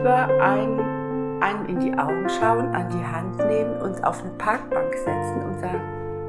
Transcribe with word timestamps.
lieber 0.00 0.28
einen, 0.40 1.42
einen 1.42 1.68
in 1.68 1.80
die 1.80 1.92
Augen 1.98 2.26
schauen, 2.28 2.74
an 2.74 2.88
die 2.88 3.04
Hand 3.04 3.36
nehmen, 3.36 3.82
uns 3.82 4.02
auf 4.02 4.22
eine 4.22 4.30
Parkbank 4.32 4.94
setzen 4.94 5.42
und 5.44 5.60
sagen, 5.60 5.80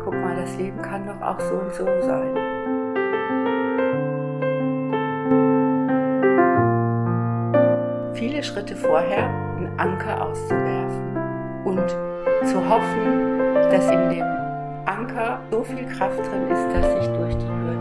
guck 0.04 0.14
mal, 0.14 0.36
das 0.36 0.58
Leben 0.58 0.82
kann 0.82 1.08
doch 1.08 1.22
auch 1.22 1.40
so 1.40 1.56
und 1.56 1.74
so 1.74 1.86
sein. 2.02 2.36
Viele 8.14 8.44
Schritte 8.44 8.76
vorher 8.76 9.30
einen 9.56 9.72
Anker 9.78 10.22
auszuwerfen 10.22 11.18
und 11.64 11.90
zu 12.46 12.70
hoffen, 12.70 13.54
dass 13.72 13.90
in 13.90 14.10
dem 14.10 14.26
Anker 14.86 15.40
so 15.50 15.64
viel 15.64 15.86
Kraft 15.86 16.20
drin 16.20 16.52
ist, 16.52 16.68
dass 16.76 17.06
ich 17.06 17.08
durch 17.14 17.38
die 17.38 17.48
Hürden 17.48 17.81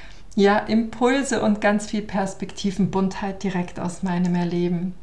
ja, 0.35 0.59
Impulse 0.59 1.41
und 1.41 1.61
ganz 1.61 1.89
viel 1.89 2.01
Perspektivenbuntheit 2.01 3.43
direkt 3.43 3.79
aus 3.79 4.01
meinem 4.03 4.35
Erleben. 4.35 4.95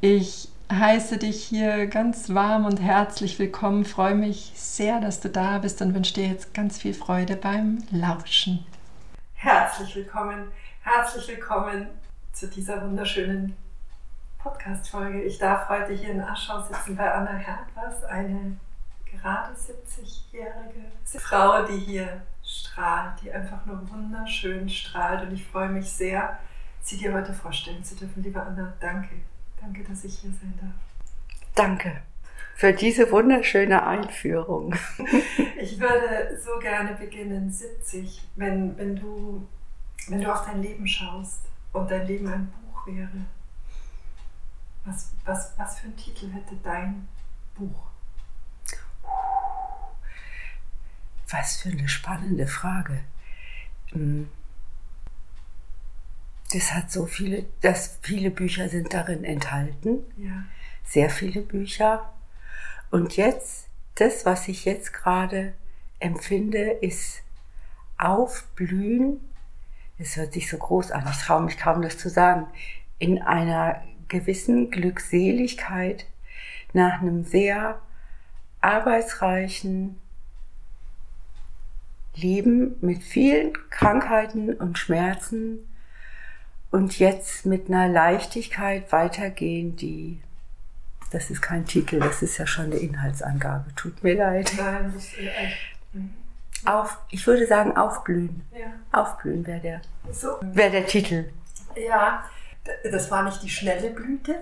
Ich 0.00 0.48
heiße 0.72 1.18
dich 1.18 1.44
hier 1.44 1.86
ganz 1.86 2.34
warm 2.34 2.66
und 2.66 2.80
herzlich 2.80 3.38
willkommen, 3.38 3.84
freue 3.84 4.16
mich 4.16 4.52
sehr, 4.56 5.00
dass 5.00 5.20
du 5.20 5.28
da 5.28 5.58
bist 5.58 5.80
und 5.82 5.94
wünsche 5.94 6.14
dir 6.14 6.26
jetzt 6.26 6.52
ganz 6.52 6.78
viel 6.78 6.94
Freude 6.94 7.36
beim 7.36 7.84
Lauschen. 7.90 8.66
Herzlich 9.34 9.94
willkommen, 9.94 10.50
herzlich 10.82 11.28
willkommen 11.28 11.86
zu 12.32 12.48
dieser 12.48 12.82
wunderschönen 12.82 13.56
Podcast-Folge. 14.38 15.22
Ich 15.22 15.38
darf 15.38 15.68
heute 15.68 15.92
hier 15.92 16.10
in 16.10 16.20
Aschau 16.20 16.60
sitzen 16.62 16.96
bei 16.96 17.12
Anna 17.12 17.34
Herpers, 17.34 18.02
eine 18.04 18.56
gerade 19.04 19.54
70-jährige 19.54 20.90
Frau, 21.04 21.64
die 21.66 21.78
hier 21.78 22.22
strahlt, 22.46 23.20
die 23.22 23.32
einfach 23.32 23.66
nur 23.66 23.88
wunderschön 23.90 24.68
strahlt. 24.68 25.22
Und 25.26 25.34
ich 25.34 25.44
freue 25.44 25.68
mich 25.68 25.88
sehr, 25.90 26.38
sie 26.80 26.96
dir 26.96 27.12
heute 27.12 27.34
vorstellen 27.34 27.82
zu 27.84 27.96
dürfen. 27.96 28.22
Liebe 28.22 28.40
Anna, 28.40 28.72
danke. 28.80 29.16
Danke, 29.60 29.82
dass 29.84 30.04
ich 30.04 30.18
hier 30.20 30.30
sein 30.30 30.54
darf. 30.60 30.74
Danke 31.54 32.02
für 32.56 32.72
diese 32.72 33.12
wunderschöne 33.12 33.86
Einführung. 33.86 34.74
Ich 35.58 35.80
würde 35.80 36.38
so 36.38 36.58
gerne 36.60 36.94
beginnen, 36.94 37.50
70, 37.50 38.28
wenn, 38.36 38.76
wenn, 38.76 38.94
du, 38.94 39.48
wenn 40.08 40.20
du 40.20 40.30
auf 40.30 40.44
dein 40.44 40.62
Leben 40.62 40.86
schaust 40.86 41.46
und 41.72 41.90
dein 41.90 42.06
Leben 42.06 42.28
ein 42.28 42.52
Buch 42.52 42.86
wäre. 42.86 43.08
Was, 44.84 45.12
was, 45.24 45.54
was 45.56 45.80
für 45.80 45.86
einen 45.86 45.96
Titel 45.96 46.30
hätte 46.30 46.54
dein 46.62 47.08
Buch? 47.54 47.86
Was 51.30 51.56
für 51.56 51.70
eine 51.70 51.88
spannende 51.88 52.46
Frage. 52.46 53.00
Hm. 53.90 54.28
Das 56.52 56.72
hat 56.72 56.92
so 56.92 57.06
viele, 57.06 57.44
dass 57.60 57.98
viele 58.02 58.30
Bücher 58.30 58.68
sind 58.68 58.94
darin 58.94 59.24
enthalten. 59.24 60.04
Ja. 60.16 60.44
Sehr 60.84 61.10
viele 61.10 61.42
Bücher. 61.42 62.12
Und 62.90 63.16
jetzt, 63.16 63.68
das, 63.96 64.24
was 64.24 64.46
ich 64.46 64.64
jetzt 64.64 64.92
gerade 64.92 65.54
empfinde, 65.98 66.70
ist 66.70 67.22
Aufblühen. 67.98 69.20
Es 69.98 70.16
hört 70.16 70.34
sich 70.34 70.48
so 70.48 70.58
groß 70.58 70.92
an, 70.92 71.06
ich 71.10 71.16
traue 71.16 71.42
mich 71.42 71.58
kaum 71.58 71.82
das 71.82 71.98
zu 71.98 72.08
sagen. 72.08 72.46
In 72.98 73.22
einer 73.22 73.82
gewissen 74.08 74.70
Glückseligkeit 74.70 76.06
nach 76.72 77.00
einem 77.00 77.24
sehr 77.24 77.80
arbeitsreichen, 78.60 79.98
Leben 82.16 82.76
mit 82.80 83.02
vielen 83.02 83.52
Krankheiten 83.70 84.54
und 84.54 84.78
Schmerzen 84.78 85.58
und 86.70 86.98
jetzt 86.98 87.46
mit 87.46 87.68
einer 87.68 87.88
Leichtigkeit 87.88 88.90
weitergehen, 88.92 89.76
die, 89.76 90.20
das 91.12 91.30
ist 91.30 91.42
kein 91.42 91.64
Titel, 91.66 92.00
das 92.00 92.22
ist 92.22 92.38
ja 92.38 92.46
schon 92.46 92.66
eine 92.66 92.76
Inhaltsangabe, 92.76 93.74
tut 93.76 94.02
mir 94.02 94.16
leid. 94.16 94.52
Nein, 94.56 94.92
das 94.94 95.04
ist 95.04 95.18
echt. 95.18 95.56
Mhm. 95.92 96.10
Auf, 96.64 96.98
ich 97.10 97.26
würde 97.26 97.46
sagen, 97.46 97.76
aufblühen. 97.76 98.42
Ja. 98.52 98.72
Aufblühen 98.98 99.46
wäre 99.46 99.60
der, 99.60 99.80
So. 100.10 100.28
wär 100.40 100.70
der 100.70 100.86
Titel. 100.86 101.26
Ja, 101.76 102.24
das 102.90 103.10
war 103.10 103.22
nicht 103.22 103.42
die 103.42 103.50
schnelle 103.50 103.90
Blüte, 103.90 104.34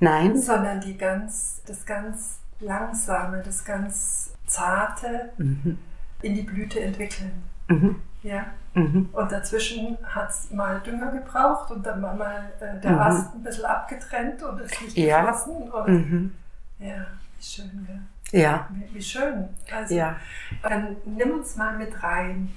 Nein? 0.00 0.38
sondern 0.40 0.80
die 0.80 0.96
ganz, 0.96 1.60
das 1.66 1.84
ganz 1.84 2.38
langsame, 2.60 3.42
das 3.44 3.64
ganz 3.64 4.32
zarte 4.46 5.30
Mhm. 5.36 5.78
In 6.22 6.34
die 6.34 6.42
Blüte 6.42 6.80
entwickeln. 6.80 7.42
Mhm. 7.68 7.96
Ja. 8.22 8.46
Mhm. 8.74 9.08
Und 9.12 9.32
dazwischen 9.32 9.96
hat 10.04 10.30
es 10.30 10.50
mal 10.50 10.80
Dünger 10.80 11.10
gebraucht 11.12 11.70
und 11.70 11.84
dann 11.86 12.02
war 12.02 12.14
mal 12.14 12.50
äh, 12.60 12.80
der 12.80 12.92
Mhm. 12.92 12.98
Ast 12.98 13.34
ein 13.34 13.42
bisschen 13.42 13.64
abgetrennt 13.64 14.42
und 14.42 14.60
ist 14.60 14.82
nicht 14.82 14.96
Ja. 14.96 15.20
geflossen. 15.20 15.70
Und, 15.70 15.88
Mhm. 15.88 16.34
Ja, 16.78 17.06
wie 17.36 17.42
schön, 17.44 17.86
gell? 17.86 18.40
Ja, 18.40 18.68
Wie, 18.70 18.94
wie 18.94 19.02
schön. 19.02 19.48
Also, 19.74 19.94
ja. 19.94 20.16
Dann 20.62 20.96
nimm 21.06 21.30
uns 21.32 21.56
mal 21.56 21.76
mit 21.76 22.02
rein. 22.02 22.50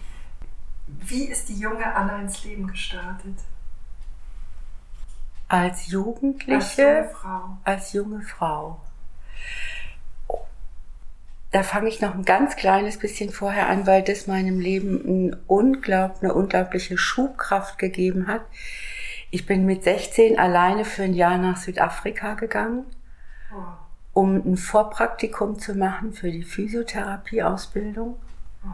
Wie 0.87 1.23
ist 1.25 1.47
die 1.49 1.57
junge 1.59 1.85
Anna 1.95 2.19
ins 2.19 2.43
Leben 2.43 2.67
gestartet? 2.67 3.37
Als 5.47 5.71
Als 5.79 5.87
Jugendliche, 5.87 6.81
junge 6.81 7.09
Frau. 7.09 7.57
als 7.63 7.93
junge 7.93 8.21
Frau. 8.21 8.81
Da 11.51 11.63
fange 11.63 11.89
ich 11.89 11.99
noch 11.99 12.15
ein 12.15 12.23
ganz 12.23 12.55
kleines 12.55 12.97
bisschen 12.97 13.29
vorher 13.29 13.67
an, 13.67 13.85
weil 13.85 14.03
das 14.03 14.25
meinem 14.25 14.59
Leben 14.59 15.03
ein 15.05 15.37
unglaub, 15.47 16.17
eine 16.21 16.33
unglaubliche 16.33 16.97
Schubkraft 16.97 17.77
gegeben 17.77 18.27
hat. 18.27 18.41
Ich 19.31 19.45
bin 19.45 19.65
mit 19.65 19.83
16 19.83 20.39
alleine 20.39 20.85
für 20.85 21.03
ein 21.03 21.13
Jahr 21.13 21.37
nach 21.37 21.57
Südafrika 21.57 22.35
gegangen, 22.35 22.85
Oh. 23.53 23.57
um 24.13 24.35
ein 24.37 24.55
Vorpraktikum 24.55 25.59
zu 25.59 25.75
machen 25.75 26.13
für 26.13 26.31
die 26.31 26.43
Physiotherapieausbildung. 26.43 28.15
Oh. 28.63 28.67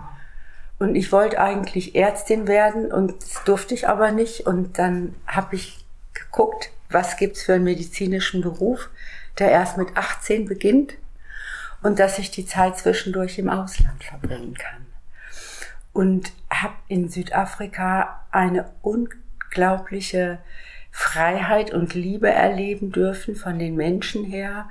Und 0.77 0.93
ich 0.93 1.11
wollte 1.11 1.39
eigentlich 1.39 1.95
Ärztin 1.95 2.47
werden 2.47 2.91
und 2.91 3.23
das 3.23 3.43
durfte 3.43 3.73
ich 3.73 3.87
aber 3.89 4.11
nicht. 4.11 4.45
Und 4.45 4.77
dann 4.77 5.15
habe 5.25 5.55
ich 5.55 5.83
geguckt, 6.13 6.69
was 6.91 7.17
gibt's 7.17 7.41
für 7.41 7.53
einen 7.53 7.63
medizinischen 7.63 8.41
Beruf, 8.41 8.89
der 9.39 9.49
erst 9.49 9.77
mit 9.79 9.97
18 9.97 10.45
beginnt 10.45 10.93
und 11.87 11.99
dass 11.99 12.19
ich 12.19 12.31
die 12.31 12.45
Zeit 12.45 12.77
zwischendurch 12.77 13.39
im 13.39 13.47
Ausland 13.47 14.03
verbringen 14.03 14.55
kann. 14.55 14.85
Und 15.93 16.33
habe 16.49 16.73
in 16.89 17.07
Südafrika 17.07 18.25
eine 18.29 18.69
unglaubliche 18.81 20.39
Freiheit 20.91 21.71
und 21.71 21.93
Liebe 21.93 22.29
erleben 22.29 22.91
dürfen 22.91 23.37
von 23.37 23.57
den 23.57 23.77
Menschen 23.77 24.25
her. 24.25 24.69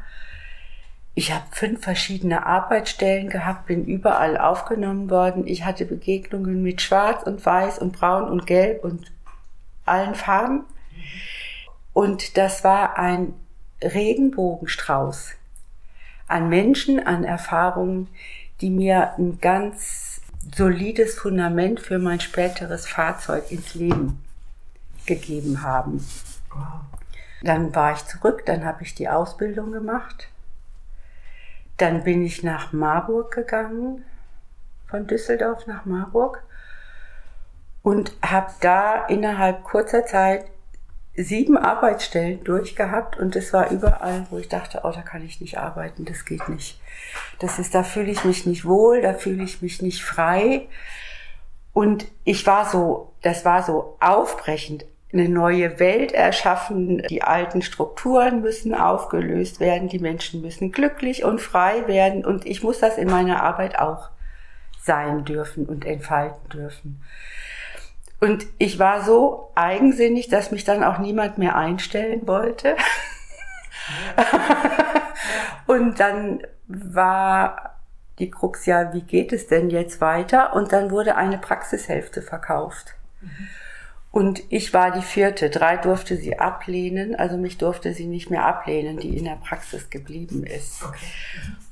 Ich 1.14 1.32
habe 1.32 1.46
fünf 1.52 1.82
verschiedene 1.82 2.44
Arbeitsstellen 2.44 3.30
gehabt, 3.30 3.64
bin 3.64 3.86
überall 3.86 4.36
aufgenommen 4.36 5.08
worden. 5.08 5.46
Ich 5.46 5.64
hatte 5.64 5.86
Begegnungen 5.86 6.62
mit 6.62 6.82
Schwarz 6.82 7.22
und 7.22 7.46
Weiß 7.46 7.78
und 7.78 7.98
Braun 7.98 8.28
und 8.28 8.46
Gelb 8.46 8.84
und 8.84 9.10
allen 9.86 10.14
Farben. 10.14 10.66
Und 11.94 12.36
das 12.36 12.62
war 12.62 12.98
ein 12.98 13.32
Regenbogenstrauß 13.82 15.36
an 16.28 16.48
Menschen, 16.48 17.04
an 17.04 17.24
Erfahrungen, 17.24 18.08
die 18.60 18.70
mir 18.70 19.14
ein 19.18 19.40
ganz 19.40 20.20
solides 20.54 21.18
Fundament 21.18 21.80
für 21.80 21.98
mein 21.98 22.20
späteres 22.20 22.86
Fahrzeug 22.86 23.50
ins 23.50 23.74
Leben 23.74 24.24
gegeben 25.06 25.62
haben. 25.62 26.06
Dann 27.42 27.74
war 27.74 27.92
ich 27.92 28.04
zurück, 28.06 28.44
dann 28.46 28.64
habe 28.64 28.82
ich 28.82 28.94
die 28.94 29.08
Ausbildung 29.08 29.72
gemacht. 29.72 30.28
Dann 31.76 32.04
bin 32.04 32.24
ich 32.24 32.42
nach 32.42 32.72
Marburg 32.72 33.32
gegangen, 33.32 34.04
von 34.88 35.06
Düsseldorf 35.06 35.66
nach 35.66 35.84
Marburg 35.84 36.42
und 37.82 38.12
habe 38.22 38.52
da 38.60 39.04
innerhalb 39.06 39.62
kurzer 39.64 40.06
Zeit 40.06 40.46
sieben 41.16 41.56
Arbeitsstellen 41.56 42.44
durchgehabt 42.44 43.18
und 43.18 43.36
es 43.36 43.52
war 43.52 43.70
überall, 43.70 44.26
wo 44.30 44.38
ich 44.38 44.48
dachte, 44.48 44.80
oh, 44.84 44.92
da 44.92 45.02
kann 45.02 45.24
ich 45.24 45.40
nicht 45.40 45.58
arbeiten, 45.58 46.04
das 46.04 46.24
geht 46.24 46.48
nicht. 46.48 46.80
Das 47.38 47.58
ist, 47.58 47.74
da 47.74 47.82
fühle 47.82 48.10
ich 48.10 48.24
mich 48.24 48.46
nicht 48.46 48.64
wohl, 48.64 49.00
da 49.00 49.14
fühle 49.14 49.42
ich 49.42 49.62
mich 49.62 49.82
nicht 49.82 50.02
frei. 50.02 50.68
Und 51.72 52.06
ich 52.24 52.46
war 52.46 52.68
so, 52.68 53.12
das 53.22 53.44
war 53.44 53.62
so 53.62 53.96
aufbrechend, 54.00 54.86
eine 55.12 55.28
neue 55.28 55.78
Welt 55.78 56.12
erschaffen. 56.12 57.02
Die 57.08 57.22
alten 57.22 57.62
Strukturen 57.62 58.40
müssen 58.40 58.74
aufgelöst 58.74 59.60
werden. 59.60 59.88
Die 59.88 59.98
Menschen 59.98 60.42
müssen 60.42 60.72
glücklich 60.72 61.24
und 61.24 61.40
frei 61.40 61.86
werden. 61.86 62.24
Und 62.24 62.46
ich 62.46 62.62
muss 62.62 62.80
das 62.80 62.98
in 62.98 63.08
meiner 63.08 63.42
Arbeit 63.42 63.78
auch 63.78 64.10
sein 64.82 65.24
dürfen 65.24 65.66
und 65.66 65.84
entfalten 65.84 66.48
dürfen. 66.48 67.02
Und 68.20 68.46
ich 68.58 68.78
war 68.78 69.04
so 69.04 69.50
eigensinnig, 69.54 70.28
dass 70.28 70.50
mich 70.50 70.64
dann 70.64 70.82
auch 70.82 70.98
niemand 70.98 71.38
mehr 71.38 71.56
einstellen 71.56 72.26
wollte. 72.26 72.76
und 75.66 76.00
dann 76.00 76.42
war 76.66 77.76
die 78.18 78.30
Krux 78.30 78.64
ja, 78.64 78.94
wie 78.94 79.02
geht 79.02 79.32
es 79.32 79.46
denn 79.46 79.68
jetzt 79.68 80.00
weiter? 80.00 80.54
Und 80.54 80.72
dann 80.72 80.90
wurde 80.90 81.16
eine 81.16 81.38
Praxishälfte 81.38 82.22
verkauft. 82.22 82.94
Mhm. 83.20 83.48
Und 84.16 84.42
ich 84.48 84.72
war 84.72 84.92
die 84.92 85.02
vierte. 85.02 85.50
Drei 85.50 85.76
durfte 85.76 86.16
sie 86.16 86.38
ablehnen, 86.38 87.14
also 87.14 87.36
mich 87.36 87.58
durfte 87.58 87.92
sie 87.92 88.06
nicht 88.06 88.30
mehr 88.30 88.46
ablehnen, 88.46 88.96
die 88.96 89.14
in 89.14 89.24
der 89.24 89.36
Praxis 89.36 89.90
geblieben 89.90 90.44
ist. 90.44 90.82
Okay. 90.82 91.04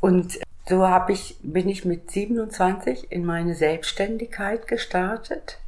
Und 0.01 0.41
so 0.69 0.87
habe 0.87 1.13
ich, 1.13 1.39
bin 1.43 1.71
ich 1.71 1.87
mit 1.87 2.11
27 2.11 3.11
in 3.11 3.25
meine 3.25 3.55
Selbstständigkeit 3.55 4.69
gestartet. 4.69 5.59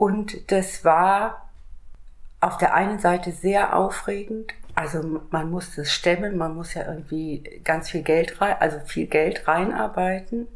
Und 0.00 0.50
das 0.50 0.82
war 0.82 1.50
auf 2.40 2.56
der 2.56 2.72
einen 2.72 3.00
Seite 3.00 3.32
sehr 3.32 3.76
aufregend. 3.76 4.54
Also 4.74 5.20
man 5.30 5.50
muss 5.50 5.76
das 5.76 5.92
stemmen, 5.92 6.38
man 6.38 6.54
muss 6.54 6.72
ja 6.72 6.88
irgendwie 6.88 7.60
ganz 7.64 7.90
viel 7.90 8.00
Geld 8.00 8.40
rein, 8.40 8.56
also 8.60 8.78
viel 8.86 9.08
Geld 9.08 9.46
reinarbeiten. 9.46 10.48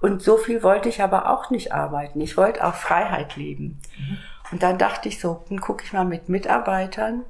Und 0.00 0.22
so 0.22 0.36
viel 0.36 0.64
wollte 0.64 0.88
ich 0.88 1.02
aber 1.02 1.30
auch 1.30 1.50
nicht 1.50 1.72
arbeiten. 1.72 2.20
Ich 2.20 2.36
wollte 2.36 2.66
auch 2.66 2.74
Freiheit 2.74 3.36
leben. 3.36 3.80
Mhm. 3.96 4.18
Und 4.50 4.64
dann 4.64 4.76
dachte 4.76 5.08
ich 5.08 5.20
so, 5.20 5.44
dann 5.48 5.60
gucke 5.60 5.84
ich 5.84 5.92
mal 5.92 6.04
mit 6.04 6.28
Mitarbeitern 6.28 7.22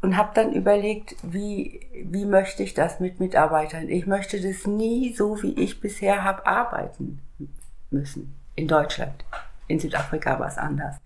und 0.00 0.16
habe 0.16 0.30
dann 0.32 0.54
überlegt, 0.54 1.14
wie, 1.22 1.90
wie 2.06 2.24
möchte 2.24 2.62
ich 2.62 2.72
das 2.72 3.00
mit 3.00 3.20
Mitarbeitern? 3.20 3.90
Ich 3.90 4.06
möchte 4.06 4.40
das 4.40 4.66
nie 4.66 5.12
so, 5.14 5.42
wie 5.42 5.62
ich 5.62 5.78
bisher 5.78 6.24
habe, 6.24 6.46
arbeiten 6.46 7.20
müssen. 7.90 8.34
In 8.54 8.66
Deutschland. 8.66 9.26
In 9.68 9.80
Südafrika 9.80 10.38
war 10.38 10.48
es 10.48 10.58
anders. 10.58 10.96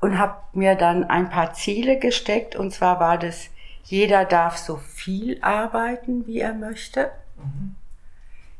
Und 0.00 0.18
habe 0.18 0.36
mir 0.52 0.76
dann 0.76 1.04
ein 1.04 1.28
paar 1.28 1.52
Ziele 1.52 1.98
gesteckt. 1.98 2.56
Und 2.56 2.72
zwar 2.72 3.00
war 3.00 3.18
das, 3.18 3.50
jeder 3.84 4.24
darf 4.24 4.56
so 4.56 4.76
viel 4.76 5.38
arbeiten, 5.42 6.26
wie 6.26 6.40
er 6.40 6.54
möchte. 6.54 7.10
Mhm. 7.36 7.76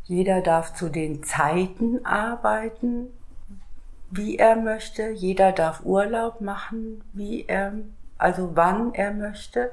Jeder 0.05 0.41
darf 0.41 0.75
zu 0.75 0.89
den 0.89 1.23
Zeiten 1.23 2.05
arbeiten, 2.05 3.07
wie 4.11 4.39
er 4.39 4.57
möchte. 4.57 5.11
Jeder 5.11 5.53
darf 5.53 5.85
Urlaub 5.85 6.41
machen, 6.41 7.05
wie 7.13 7.47
er, 7.47 7.75
also 8.19 8.57
wann 8.57 8.93
er 8.93 9.13
möchte. 9.13 9.71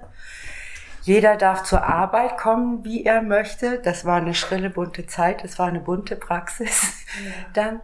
Jeder 1.01 1.37
darf 1.37 1.63
zur 1.63 1.83
Arbeit 1.83 2.37
kommen, 2.37 2.83
wie 2.83 3.05
er 3.05 3.21
möchte. 3.21 3.79
Das 3.79 4.05
war 4.05 4.17
eine 4.17 4.33
schrille, 4.35 4.69
bunte 4.69 5.07
Zeit. 5.07 5.43
Das 5.43 5.57
war 5.57 5.67
eine 5.67 5.79
bunte 5.79 6.15
Praxis 6.15 7.05
ja. 7.25 7.31
dann. 7.53 7.81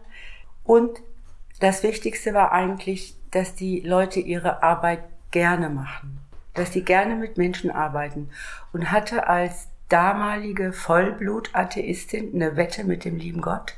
Und 0.62 1.00
das 1.60 1.82
Wichtigste 1.82 2.34
war 2.34 2.52
eigentlich, 2.52 3.16
dass 3.30 3.54
die 3.54 3.80
Leute 3.80 4.20
ihre 4.20 4.62
Arbeit 4.62 5.04
gerne 5.30 5.70
machen. 5.70 6.20
Dass 6.54 6.72
sie 6.72 6.82
gerne 6.82 7.16
mit 7.16 7.36
Menschen 7.36 7.70
arbeiten. 7.70 8.30
Und 8.72 8.90
hatte 8.92 9.28
als 9.28 9.68
damalige 9.88 10.72
Vollblut-Atheistin 10.72 12.34
eine 12.34 12.56
Wette 12.56 12.84
mit 12.84 13.04
dem 13.04 13.16
lieben 13.16 13.40
Gott. 13.40 13.74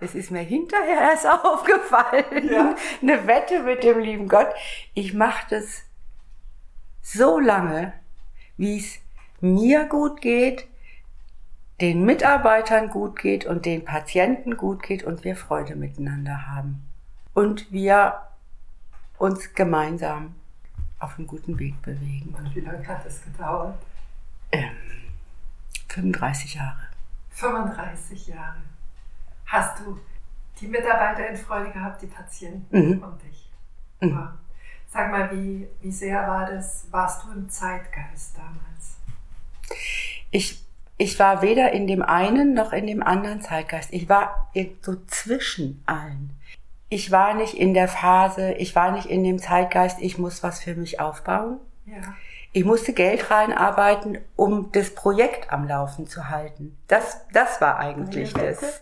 Es 0.00 0.14
ist 0.14 0.30
mir 0.30 0.40
hinterher 0.40 1.00
erst 1.00 1.26
aufgefallen. 1.44 2.50
Ja. 2.50 2.74
Eine 3.02 3.26
Wette 3.26 3.62
mit 3.62 3.82
dem 3.82 4.00
lieben 4.00 4.28
Gott. 4.28 4.48
Ich 4.94 5.14
mache 5.14 5.46
das 5.50 5.82
so 7.02 7.38
lange, 7.38 7.92
wie 8.56 8.78
es 8.78 8.98
mir 9.40 9.84
gut 9.84 10.20
geht, 10.20 10.66
den 11.80 12.04
Mitarbeitern 12.04 12.88
gut 12.88 13.18
geht 13.18 13.44
und 13.44 13.66
den 13.66 13.84
Patienten 13.84 14.56
gut 14.56 14.82
geht 14.82 15.02
und 15.02 15.24
wir 15.24 15.36
Freude 15.36 15.76
miteinander 15.76 16.46
haben. 16.46 16.86
Und 17.34 17.70
wir 17.72 18.22
uns 19.18 19.52
gemeinsam 19.54 20.34
auf 20.98 21.18
einen 21.18 21.26
guten 21.26 21.58
Weg 21.58 21.80
bewegen. 21.82 22.34
Und 22.36 22.54
wie 22.54 22.60
lange 22.60 22.86
hat 22.86 23.04
es 23.06 23.22
gedauert? 23.22 23.78
Ähm, 24.52 24.70
35 25.88 26.54
Jahre. 26.54 26.88
35 27.30 28.28
Jahre. 28.28 28.62
Hast 29.46 29.80
du 29.80 30.00
die 30.60 30.68
Mitarbeiter 30.68 31.28
in 31.28 31.36
Freude 31.36 31.70
gehabt, 31.70 32.02
die 32.02 32.06
Patienten 32.06 32.78
mhm. 32.78 33.02
und 33.02 33.22
dich? 33.22 33.50
Mhm. 34.00 34.28
Sag 34.88 35.10
mal, 35.10 35.30
wie, 35.32 35.66
wie 35.80 35.90
sehr 35.90 36.26
war 36.28 36.46
das, 36.46 36.86
warst 36.90 37.24
du 37.24 37.32
im 37.32 37.48
Zeitgeist 37.50 38.36
damals? 38.36 38.96
Ich, 40.30 40.64
ich 40.96 41.18
war 41.18 41.42
weder 41.42 41.72
in 41.72 41.86
dem 41.86 42.02
einen 42.02 42.54
noch 42.54 42.72
in 42.72 42.86
dem 42.86 43.02
anderen 43.02 43.40
Zeitgeist. 43.40 43.92
Ich 43.92 44.08
war 44.08 44.50
so 44.82 44.94
zwischen 45.06 45.82
allen. 45.86 46.30
Ich 46.88 47.10
war 47.10 47.34
nicht 47.34 47.54
in 47.54 47.74
der 47.74 47.88
Phase, 47.88 48.52
ich 48.52 48.74
war 48.76 48.92
nicht 48.92 49.06
in 49.06 49.24
dem 49.24 49.38
Zeitgeist, 49.38 49.98
ich 50.00 50.18
muss 50.18 50.42
was 50.42 50.60
für 50.60 50.74
mich 50.74 51.00
aufbauen. 51.00 51.58
Ja. 51.86 51.96
Ich 52.56 52.64
musste 52.64 52.92
Geld 52.92 53.32
reinarbeiten, 53.32 54.18
um 54.36 54.70
das 54.70 54.94
Projekt 54.94 55.52
am 55.52 55.66
Laufen 55.66 56.06
zu 56.06 56.30
halten. 56.30 56.78
Das, 56.86 57.26
das 57.32 57.60
war 57.60 57.80
eigentlich 57.80 58.32
das. 58.32 58.80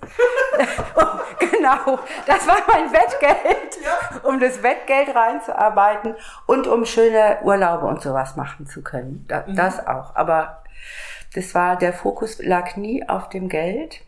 genau, 1.38 1.98
das 2.26 2.46
war 2.46 2.58
mein 2.68 2.92
Wettgeld, 2.92 3.78
ja. 3.82 4.20
um 4.28 4.40
das 4.40 4.62
Wettgeld 4.62 5.14
reinzuarbeiten 5.14 6.16
und 6.46 6.66
um 6.66 6.84
schöne 6.84 7.38
Urlaube 7.44 7.86
und 7.86 8.02
sowas 8.02 8.36
machen 8.36 8.66
zu 8.66 8.82
können. 8.82 9.24
Das, 9.26 9.46
mhm. 9.46 9.56
das 9.56 9.86
auch. 9.86 10.14
Aber 10.16 10.62
das 11.34 11.54
war, 11.54 11.76
der 11.76 11.94
Fokus 11.94 12.42
lag 12.42 12.76
nie 12.76 13.08
auf 13.08 13.30
dem 13.30 13.48
Geld. 13.48 14.02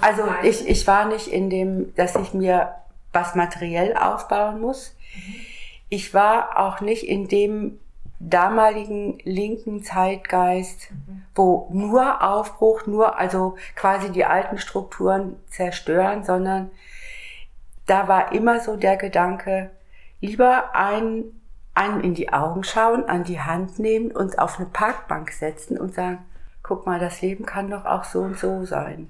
Also 0.00 0.22
ich, 0.42 0.68
ich 0.68 0.86
war 0.86 1.06
nicht 1.06 1.28
in 1.28 1.50
dem, 1.50 1.94
dass 1.96 2.16
ich 2.16 2.32
mir 2.32 2.74
was 3.12 3.34
materiell 3.34 3.96
aufbauen 3.96 4.60
muss. 4.60 4.96
Mhm. 5.14 5.34
Ich 5.88 6.14
war 6.14 6.58
auch 6.58 6.80
nicht 6.80 7.08
in 7.08 7.26
dem 7.26 7.80
damaligen 8.20 9.18
linken 9.24 9.82
Zeitgeist, 9.82 10.90
mhm. 10.90 11.22
wo 11.34 11.68
nur 11.72 12.22
Aufbruch, 12.22 12.86
nur 12.86 13.18
also 13.18 13.56
quasi 13.74 14.12
die 14.12 14.24
alten 14.24 14.58
Strukturen 14.58 15.36
zerstören, 15.48 16.22
sondern 16.22 16.70
da 17.86 18.06
war 18.06 18.32
immer 18.32 18.60
so 18.60 18.76
der 18.76 18.96
Gedanke, 18.96 19.70
lieber 20.20 20.76
einen, 20.76 21.40
einen 21.74 22.02
in 22.02 22.14
die 22.14 22.32
Augen 22.32 22.62
schauen, 22.62 23.04
an 23.06 23.24
die 23.24 23.40
Hand 23.40 23.78
nehmen 23.78 24.12
und 24.12 24.38
auf 24.38 24.58
eine 24.58 24.68
Parkbank 24.68 25.32
setzen 25.32 25.78
und 25.78 25.94
sagen, 25.94 26.18
guck 26.62 26.86
mal, 26.86 27.00
das 27.00 27.22
Leben 27.22 27.46
kann 27.46 27.70
doch 27.70 27.86
auch 27.86 28.04
so 28.04 28.20
und 28.20 28.38
so 28.38 28.64
sein. 28.64 29.08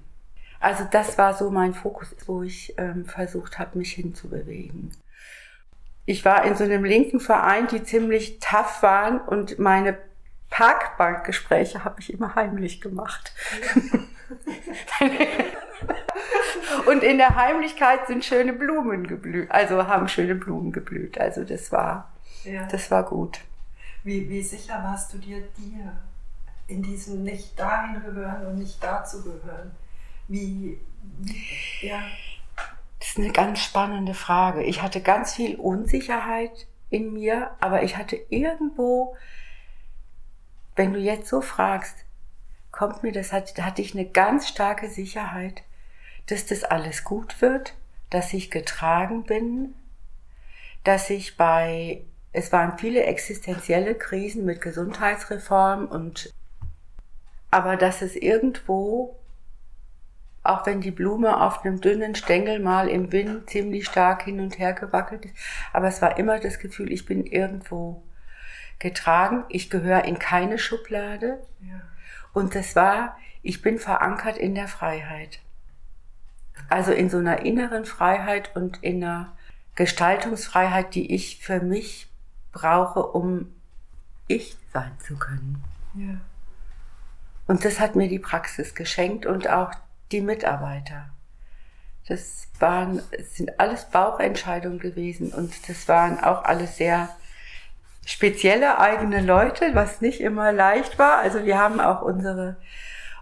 Also 0.61 0.85
das 0.91 1.19
war 1.19 1.35
so 1.35 1.51
mein 1.51 1.75
Fokus, 1.75 2.15
wo 2.27 2.43
ich 2.43 2.75
ähm, 2.79 3.07
versucht 3.07 3.59
habe, 3.59 3.79
mich 3.79 3.93
hinzubewegen 3.93 4.93
ich 6.11 6.25
war 6.25 6.45
in 6.45 6.57
so 6.57 6.65
einem 6.65 6.85
linken 6.85 7.21
Verein, 7.21 7.69
die 7.69 7.85
ziemlich 7.85 8.41
tough 8.41 8.83
waren 8.83 9.21
und 9.21 9.61
meine 9.61 9.97
Parkbankgespräche 10.51 11.85
habe 11.85 12.01
ich 12.01 12.13
immer 12.13 12.35
heimlich 12.35 12.81
gemacht. 12.81 13.33
und 16.87 17.05
in 17.05 17.19
der 17.19 17.37
Heimlichkeit 17.37 18.09
sind 18.09 18.25
schöne 18.25 18.53
Blumen 18.53 19.07
geblüht, 19.07 19.51
also 19.53 19.87
haben 19.87 20.09
schöne 20.09 20.35
Blumen 20.35 20.73
geblüht. 20.73 21.21
Also 21.21 21.45
das 21.45 21.71
war, 21.71 22.11
ja. 22.43 22.67
das 22.67 22.91
war 22.91 23.05
gut. 23.05 23.39
Wie, 24.03 24.29
wie 24.29 24.43
sicher 24.43 24.83
warst 24.83 25.13
du 25.13 25.19
dir 25.19 25.43
dir 25.59 25.93
in 26.67 26.83
diesem 26.83 27.23
nicht 27.23 27.57
dahin 27.57 28.03
gehören 28.03 28.47
und 28.47 28.59
nicht 28.59 28.83
dazu 28.83 29.23
gehören? 29.23 29.71
Wie, 30.31 30.79
ja. 31.83 32.03
Das 33.01 33.09
ist 33.09 33.19
eine 33.19 33.33
ganz 33.33 33.59
spannende 33.59 34.15
Frage. 34.15 34.63
Ich 34.63 34.81
hatte 34.81 35.01
ganz 35.01 35.35
viel 35.35 35.57
Unsicherheit 35.57 36.69
in 36.89 37.13
mir, 37.13 37.51
aber 37.59 37.83
ich 37.83 37.97
hatte 37.97 38.17
irgendwo, 38.29 39.17
wenn 40.77 40.93
du 40.93 41.01
jetzt 41.01 41.29
so 41.29 41.41
fragst, 41.41 41.97
kommt 42.71 43.03
mir 43.03 43.11
das, 43.11 43.31
da 43.31 43.65
hatte 43.65 43.83
ich 43.83 43.95
eine 43.95 44.07
ganz 44.07 44.47
starke 44.47 44.89
Sicherheit, 44.89 45.63
dass 46.27 46.47
das 46.47 46.63
alles 46.63 47.03
gut 47.03 47.41
wird, 47.43 47.75
dass 48.11 48.33
ich 48.33 48.53
getragen 48.53 49.25
bin, 49.25 49.75
dass 50.85 51.11
ich 51.11 51.37
bei, 51.37 52.03
es 52.33 52.53
waren 52.53 52.79
viele 52.79 53.03
existenzielle 53.03 53.97
Krisen 53.97 54.45
mit 54.45 54.61
Gesundheitsreform 54.61 55.87
und, 55.87 56.33
aber 57.51 57.77
dass 57.77 58.01
es 58.01 58.15
irgendwo 58.15 59.20
auch 60.43 60.67
wenn 60.67 60.81
die 60.81 60.91
Blume 60.91 61.41
auf 61.41 61.65
einem 61.65 61.81
dünnen 61.81 62.15
Stängel 62.15 62.61
mal 62.61 62.89
im 62.89 63.13
Wind 63.13 63.51
ziemlich 63.51 63.87
stark 63.87 64.23
hin 64.23 64.41
und 64.41 64.59
her 64.59 64.73
gewackelt 64.73 65.27
ist. 65.27 65.35
Aber 65.73 65.89
es 65.89 66.01
war 66.01 66.19
immer 66.19 66.41
das 66.41 66.59
Gefühl, 66.59 66.91
ich 66.93 67.05
bin 67.05 67.27
irgendwo 67.27 68.03
getragen, 68.79 69.45
ich 69.49 69.69
gehöre 69.69 70.05
in 70.05 70.19
keine 70.19 70.59
Schublade. 70.59 71.39
Ja. 71.61 71.81
Und 72.33 72.55
das 72.55 72.75
war, 72.75 73.19
ich 73.43 73.61
bin 73.61 73.79
verankert 73.79 74.39
in 74.39 74.55
der 74.55 74.69
Freiheit. 74.69 75.41
Also 76.69 76.93
in 76.93 77.11
so 77.11 77.19
einer 77.19 77.41
inneren 77.41 77.85
Freiheit 77.85 78.57
und 78.57 78.83
in 78.83 79.05
einer 79.05 79.37
Gestaltungsfreiheit, 79.75 80.95
die 80.95 81.15
ich 81.15 81.39
für 81.43 81.61
mich 81.61 82.09
brauche, 82.53 83.03
um 83.03 83.53
ich 84.27 84.57
sein 84.73 84.93
zu 85.01 85.17
können. 85.17 85.63
Ja. 85.95 86.21
Und 87.47 87.65
das 87.65 87.81
hat 87.81 87.97
mir 87.97 88.09
die 88.09 88.19
Praxis 88.19 88.75
geschenkt 88.75 89.27
und 89.27 89.49
auch 89.49 89.73
die 90.13 90.21
Mitarbeiter. 90.21 91.11
Das 92.09 92.49
waren, 92.59 93.03
es 93.13 93.37
sind 93.37 93.61
alles 93.61 93.85
Bauchentscheidungen 93.87 94.79
gewesen 94.79 95.33
und 95.33 95.69
das 95.69 95.87
waren 95.89 96.23
auch 96.23 96.45
alles 96.45 96.77
sehr 96.77 97.09
spezielle 98.05 98.79
eigene 98.79 99.21
Leute, 99.21 99.75
was 99.75 100.01
nicht 100.01 100.21
immer 100.21 100.53
leicht 100.53 100.99
war. 100.99 101.19
Also 101.19 101.45
wir 101.45 101.59
haben 101.59 101.81
auch 101.81 102.03
unsere, 102.03 102.57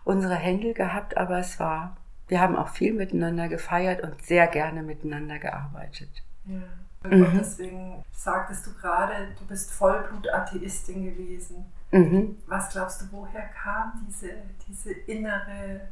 unsere 0.04 0.35
Händel 0.35 0.73
gehabt, 0.73 1.16
aber 1.16 1.38
es 1.38 1.61
war, 1.61 1.97
wir 2.28 2.40
haben 2.40 2.57
auch 2.57 2.68
viel 2.68 2.95
miteinander 2.95 3.49
gefeiert 3.49 4.02
und 4.02 4.23
sehr 4.23 4.47
gerne 4.47 4.83
miteinander 4.83 5.38
gearbeitet. 5.38 6.11
Ja. 6.47 6.62
Mhm. 7.04 7.38
Deswegen 7.38 8.04
sagtest 8.12 8.66
du 8.66 8.75
gerade, 8.75 9.28
du 9.38 9.47
bist 9.47 9.71
Vollblut-Atheistin 9.71 11.04
gewesen. 11.04 11.66
Mhm. 11.90 12.38
Was 12.47 12.71
glaubst 12.71 13.02
du, 13.02 13.07
woher 13.12 13.49
kam 13.62 13.92
diese, 14.07 14.30
diese 14.66 14.92
innere 14.92 15.83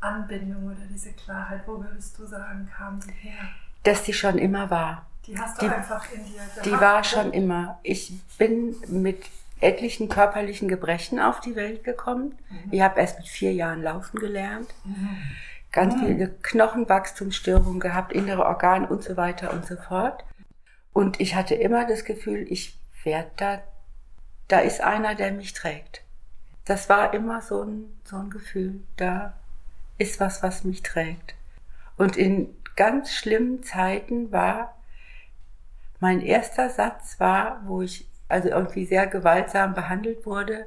Anbindung 0.00 0.66
oder 0.66 0.86
diese 0.90 1.12
Klarheit? 1.12 1.62
Wo 1.66 1.82
würdest 1.82 2.18
du 2.18 2.26
sagen, 2.26 2.68
kam 2.76 3.00
die 3.00 3.12
her? 3.12 3.48
Dass 3.82 4.02
die 4.02 4.12
schon 4.12 4.38
immer 4.38 4.70
war. 4.70 5.06
Die 5.26 5.38
hast 5.38 5.60
du 5.60 5.66
die, 5.66 5.74
einfach 5.74 6.10
in 6.12 6.24
dir 6.24 6.38
gehabt. 6.38 6.66
Die 6.66 6.72
war 6.72 7.04
schon 7.04 7.32
immer. 7.32 7.78
Ich 7.82 8.12
bin 8.38 8.76
mit 8.88 9.24
etlichen 9.60 10.08
körperlichen 10.08 10.68
Gebrechen 10.68 11.20
auf 11.20 11.40
die 11.40 11.56
Welt 11.56 11.84
gekommen. 11.84 12.38
Mhm. 12.50 12.72
Ich 12.72 12.80
habe 12.80 13.00
erst 13.00 13.18
mit 13.18 13.28
vier 13.28 13.52
Jahren 13.52 13.82
laufen 13.82 14.18
gelernt. 14.18 14.72
Mhm. 14.84 15.18
Ganz 15.72 15.94
mhm. 15.96 16.06
viele 16.06 16.28
Knochenwachstumsstörungen 16.42 17.80
gehabt, 17.80 18.12
innere 18.12 18.46
Organe 18.46 18.86
und 18.86 19.02
so 19.02 19.16
weiter 19.16 19.52
und 19.52 19.66
so 19.66 19.76
fort. 19.76 20.24
Und 20.92 21.20
ich 21.20 21.34
hatte 21.34 21.54
immer 21.54 21.86
das 21.86 22.04
Gefühl, 22.04 22.46
ich 22.48 22.78
werde 23.04 23.30
da 23.36 23.60
da 24.48 24.60
ist 24.60 24.80
einer, 24.80 25.14
der 25.14 25.30
mich 25.32 25.52
trägt. 25.52 26.02
Das 26.64 26.88
war 26.88 27.14
immer 27.14 27.40
so 27.42 27.62
ein, 27.62 28.00
so 28.04 28.16
ein 28.16 28.30
Gefühl, 28.30 28.80
da 28.96 29.34
ist 29.98 30.20
was, 30.20 30.42
was 30.42 30.64
mich 30.64 30.82
trägt. 30.82 31.34
Und 31.96 32.16
in 32.16 32.54
ganz 32.76 33.12
schlimmen 33.12 33.62
Zeiten 33.62 34.30
war, 34.32 34.76
mein 36.00 36.20
erster 36.20 36.70
Satz 36.70 37.18
war, 37.18 37.60
wo 37.66 37.82
ich 37.82 38.06
also 38.28 38.48
irgendwie 38.48 38.84
sehr 38.84 39.06
gewaltsam 39.06 39.74
behandelt 39.74 40.24
wurde. 40.26 40.66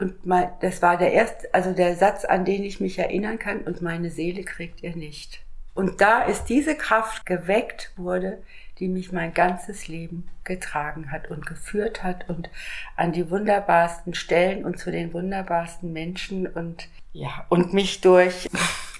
Und 0.00 0.24
mein, 0.24 0.48
das 0.60 0.80
war 0.80 0.96
der 0.96 1.12
erste, 1.12 1.52
also 1.52 1.72
der 1.72 1.96
Satz, 1.96 2.24
an 2.24 2.44
den 2.44 2.64
ich 2.64 2.80
mich 2.80 2.98
erinnern 2.98 3.38
kann, 3.38 3.60
und 3.60 3.82
meine 3.82 4.10
Seele 4.10 4.44
kriegt 4.44 4.82
ihr 4.82 4.96
nicht. 4.96 5.42
Und 5.74 6.00
da 6.00 6.22
ist 6.22 6.46
diese 6.46 6.74
Kraft 6.74 7.26
geweckt 7.26 7.92
wurde, 7.96 8.42
die 8.78 8.88
mich 8.88 9.12
mein 9.12 9.32
ganzes 9.34 9.88
Leben 9.88 10.28
getragen 10.44 11.10
hat 11.10 11.30
und 11.30 11.46
geführt 11.46 12.02
hat 12.02 12.28
und 12.28 12.50
an 12.96 13.12
die 13.12 13.30
wunderbarsten 13.30 14.14
Stellen 14.14 14.64
und 14.64 14.78
zu 14.78 14.90
den 14.90 15.12
wunderbarsten 15.12 15.92
Menschen 15.92 16.46
und 16.46 16.88
ja, 17.12 17.46
und 17.48 17.72
mich 17.72 18.00
durch 18.00 18.48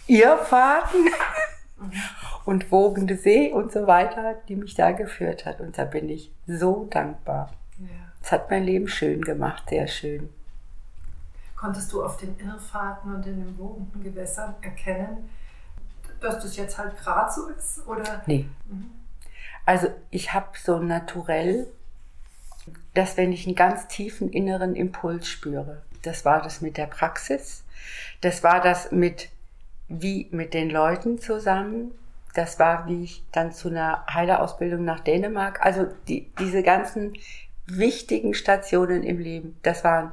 Irrfahrten 0.07 1.09
und 2.45 2.71
wogende 2.71 3.17
See 3.17 3.53
und 3.53 3.73
so 3.73 3.87
weiter, 3.87 4.37
die 4.49 4.57
mich 4.57 4.75
da 4.75 4.93
geführt 4.93 5.47
hat. 5.47 5.61
Und 5.61 5.79
da 5.79 5.85
bin 5.85 6.09
ich 6.09 6.31
so 6.47 6.87
dankbar. 6.91 7.53
Es 8.21 8.31
ja. 8.31 8.33
hat 8.33 8.51
mein 8.51 8.65
Leben 8.65 8.89
schön 8.89 9.23
gemacht, 9.23 9.65
sehr 9.69 9.89
schön. 9.89 10.29
Konntest 11.57 11.93
du 11.93 12.05
auf 12.05 12.17
den 12.17 12.39
Irrfahrten 12.39 13.15
und 13.15 13.27
in 13.27 13.45
den 13.45 13.59
wogenden 13.59 14.03
Gewässern 14.03 14.55
erkennen, 14.63 15.31
dass 16.21 16.43
das 16.43 16.57
jetzt 16.57 16.77
halt 16.77 16.97
gerade 16.99 17.33
so 17.33 17.49
ist? 17.49 17.87
Oder? 17.87 18.23
Nee. 18.27 18.49
Mhm. 18.67 18.91
Also 19.65 19.89
ich 20.11 20.35
habe 20.35 20.49
so 20.61 20.79
naturell, 20.81 21.69
dass 22.95 23.17
wenn 23.17 23.33
ich 23.33 23.47
einen 23.47 23.55
ganz 23.55 23.87
tiefen 23.87 24.31
inneren 24.31 24.75
Impuls 24.75 25.29
spüre, 25.29 25.83
das 26.03 26.25
war 26.25 26.43
das 26.43 26.61
mit 26.61 26.77
der 26.77 26.87
Praxis, 26.87 27.62
das 28.21 28.43
war 28.43 28.61
das 28.61 28.93
mit 28.93 29.29
wie 29.89 30.29
mit 30.31 30.55
den 30.55 30.71
Leuten 30.71 31.19
zusammen, 31.19 31.93
das 32.35 32.59
war 32.59 32.87
wie 32.87 33.05
ich 33.05 33.25
dann 33.33 33.53
zu 33.53 33.69
einer 33.69 34.07
Heilerausbildung 34.13 34.85
nach 34.85 35.01
Dänemark, 35.01 35.65
also 35.65 35.87
die, 36.09 36.33
diese 36.39 36.63
ganzen 36.63 37.15
wichtigen 37.67 38.35
Stationen 38.35 39.03
im 39.03 39.19
Leben, 39.19 39.59
das 39.63 39.85
waren 39.85 40.13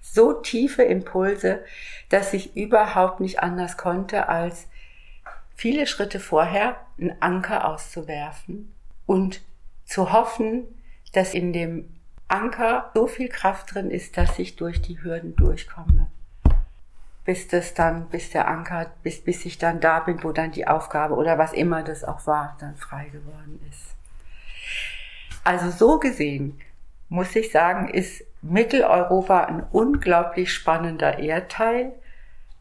so 0.00 0.32
tiefe 0.32 0.82
Impulse, 0.82 1.64
dass 2.08 2.32
ich 2.32 2.56
überhaupt 2.56 3.20
nicht 3.20 3.40
anders 3.40 3.76
konnte, 3.76 4.28
als 4.28 4.66
viele 5.54 5.86
Schritte 5.86 6.20
vorher 6.20 6.76
einen 6.98 7.20
Anker 7.20 7.68
auszuwerfen 7.68 8.72
und 9.06 9.42
zu 9.84 10.12
hoffen, 10.12 10.64
dass 11.12 11.34
in 11.34 11.52
dem 11.52 11.96
Anker 12.28 12.90
so 12.94 13.06
viel 13.06 13.28
Kraft 13.28 13.74
drin 13.74 13.90
ist, 13.90 14.16
dass 14.16 14.38
ich 14.38 14.56
durch 14.56 14.82
die 14.82 15.02
Hürden 15.02 15.34
durchkomme. 15.34 16.10
Bis 17.28 17.46
das 17.46 17.74
dann, 17.74 18.08
bis 18.08 18.30
der 18.30 18.48
Anker, 18.48 18.86
bis, 19.02 19.22
bis 19.22 19.44
ich 19.44 19.58
dann 19.58 19.80
da 19.80 20.00
bin, 20.00 20.24
wo 20.24 20.32
dann 20.32 20.50
die 20.50 20.66
Aufgabe 20.66 21.14
oder 21.14 21.36
was 21.36 21.52
immer 21.52 21.82
das 21.82 22.02
auch 22.02 22.26
war, 22.26 22.56
dann 22.58 22.74
frei 22.76 23.10
geworden 23.12 23.60
ist. 23.70 23.94
Also 25.44 25.70
so 25.70 25.98
gesehen, 25.98 26.58
muss 27.10 27.36
ich 27.36 27.52
sagen, 27.52 27.90
ist 27.90 28.24
Mitteleuropa 28.40 29.44
ein 29.44 29.62
unglaublich 29.72 30.50
spannender 30.54 31.18
Erdteil. 31.18 31.92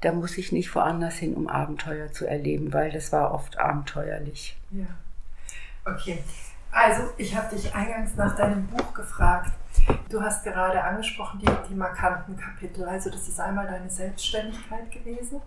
Da 0.02 0.12
muss 0.12 0.38
ich 0.38 0.52
nicht 0.52 0.76
woanders 0.76 1.16
hin, 1.16 1.36
um 1.36 1.48
Abenteuer 1.48 2.12
zu 2.12 2.28
erleben, 2.28 2.74
weil 2.74 2.92
das 2.92 3.14
war 3.14 3.34
oft 3.34 3.58
abenteuerlich. 3.58 4.58
Ja. 4.72 4.88
Okay, 5.86 6.22
also 6.72 7.04
ich 7.16 7.34
habe 7.38 7.56
dich 7.56 7.74
eingangs 7.74 8.18
nach 8.18 8.36
deinem 8.36 8.68
Buch 8.68 8.94
gefragt. 8.94 9.54
Du 10.10 10.22
hast 10.22 10.44
gerade 10.44 10.82
angesprochen 10.82 11.39
die, 11.39 11.70
die 11.70 11.75
markanten 11.75 12.38
Kapitel. 12.38 12.86
Also 12.86 13.10
das 13.10 13.27
ist 13.27 13.39
einmal 13.39 13.67
deine 13.67 13.89
Selbstständigkeit 13.89 14.89
gewesen 14.91 15.41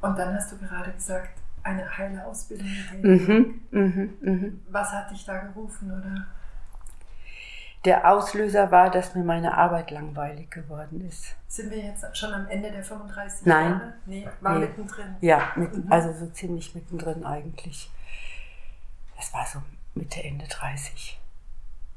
und 0.00 0.18
dann 0.18 0.34
hast 0.34 0.52
du 0.52 0.58
gerade 0.58 0.92
gesagt, 0.92 1.38
eine 1.62 1.96
heile 1.96 2.24
Ausbildung. 2.26 2.66
Mhm, 3.02 3.60
mh, 3.70 4.08
mh. 4.20 4.52
Was 4.68 4.90
hat 4.90 5.10
dich 5.10 5.24
da 5.24 5.38
gerufen 5.38 5.92
oder? 5.92 6.26
Der 7.84 8.10
Auslöser 8.10 8.70
war, 8.70 8.90
dass 8.90 9.14
mir 9.14 9.24
meine 9.24 9.56
Arbeit 9.56 9.90
langweilig 9.90 10.50
geworden 10.50 11.04
ist. 11.06 11.34
Sind 11.48 11.70
wir 11.70 11.78
jetzt 11.78 12.16
schon 12.16 12.32
am 12.32 12.48
Ende 12.48 12.70
der 12.70 12.84
35 12.84 13.46
Nein. 13.46 13.70
Jahre? 13.70 13.92
Nee, 14.06 14.28
war 14.40 14.54
nee. 14.54 14.60
mittendrin. 14.60 15.16
Ja, 15.20 15.52
mitten, 15.56 15.84
mhm. 15.86 15.92
also 15.92 16.12
so 16.12 16.26
ziemlich 16.26 16.74
mittendrin 16.74 17.24
eigentlich 17.24 17.90
es 19.22 19.32
war 19.32 19.46
so 19.46 19.62
Mitte, 19.94 20.22
Ende 20.22 20.46
30. 20.46 21.18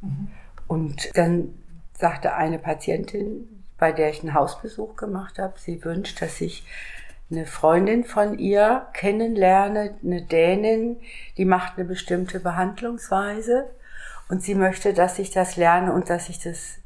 Mhm. 0.02 0.28
Und 0.68 1.10
dann 1.16 1.54
sagte 1.98 2.36
eine 2.36 2.60
Patientin, 2.60 3.64
bei 3.78 3.92
der 3.92 4.10
ich 4.10 4.22
einen 4.22 4.34
Hausbesuch 4.34 4.96
gemacht 4.96 5.40
habe, 5.40 5.54
sie 5.58 5.84
wünscht, 5.84 6.22
dass 6.22 6.42
ich 6.42 6.66
eine 7.32 7.46
Freundin 7.46 8.04
von 8.04 8.38
ihr 8.38 8.88
kennenlerne, 8.94 9.96
eine 10.04 10.22
Dänin, 10.22 10.98
die 11.38 11.46
macht 11.46 11.78
eine 11.78 11.86
bestimmte 11.86 12.40
Behandlungsweise 12.40 13.70
und 14.30 14.44
sie 14.44 14.56
möchte, 14.56 14.94
dass 14.94 15.20
ich 15.20 15.32
das 15.32 15.56
lerne 15.56 15.94
und 15.94 16.10
dass 16.10 16.30
ich 16.30 16.40
das 16.40 16.80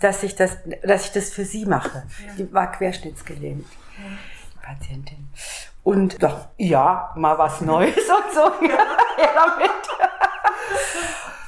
dass 0.00 0.24
ich 0.24 0.34
das, 0.34 0.58
dass 0.82 1.06
ich 1.06 1.12
das 1.12 1.30
für 1.30 1.44
sie 1.44 1.66
mache. 1.66 2.02
Ja. 2.26 2.32
Die 2.36 2.52
war 2.52 2.72
querschnittsgelähmt, 2.72 3.64
ja. 3.96 4.16
die 4.52 4.58
Patientin. 4.58 5.28
Und 5.84 6.20
doch, 6.20 6.48
ja, 6.56 7.12
mal 7.14 7.38
was 7.38 7.60
Neues 7.60 7.94
und 7.96 8.34
so. 8.34 8.66
Ja, 8.66 8.78
damit. 9.34 9.70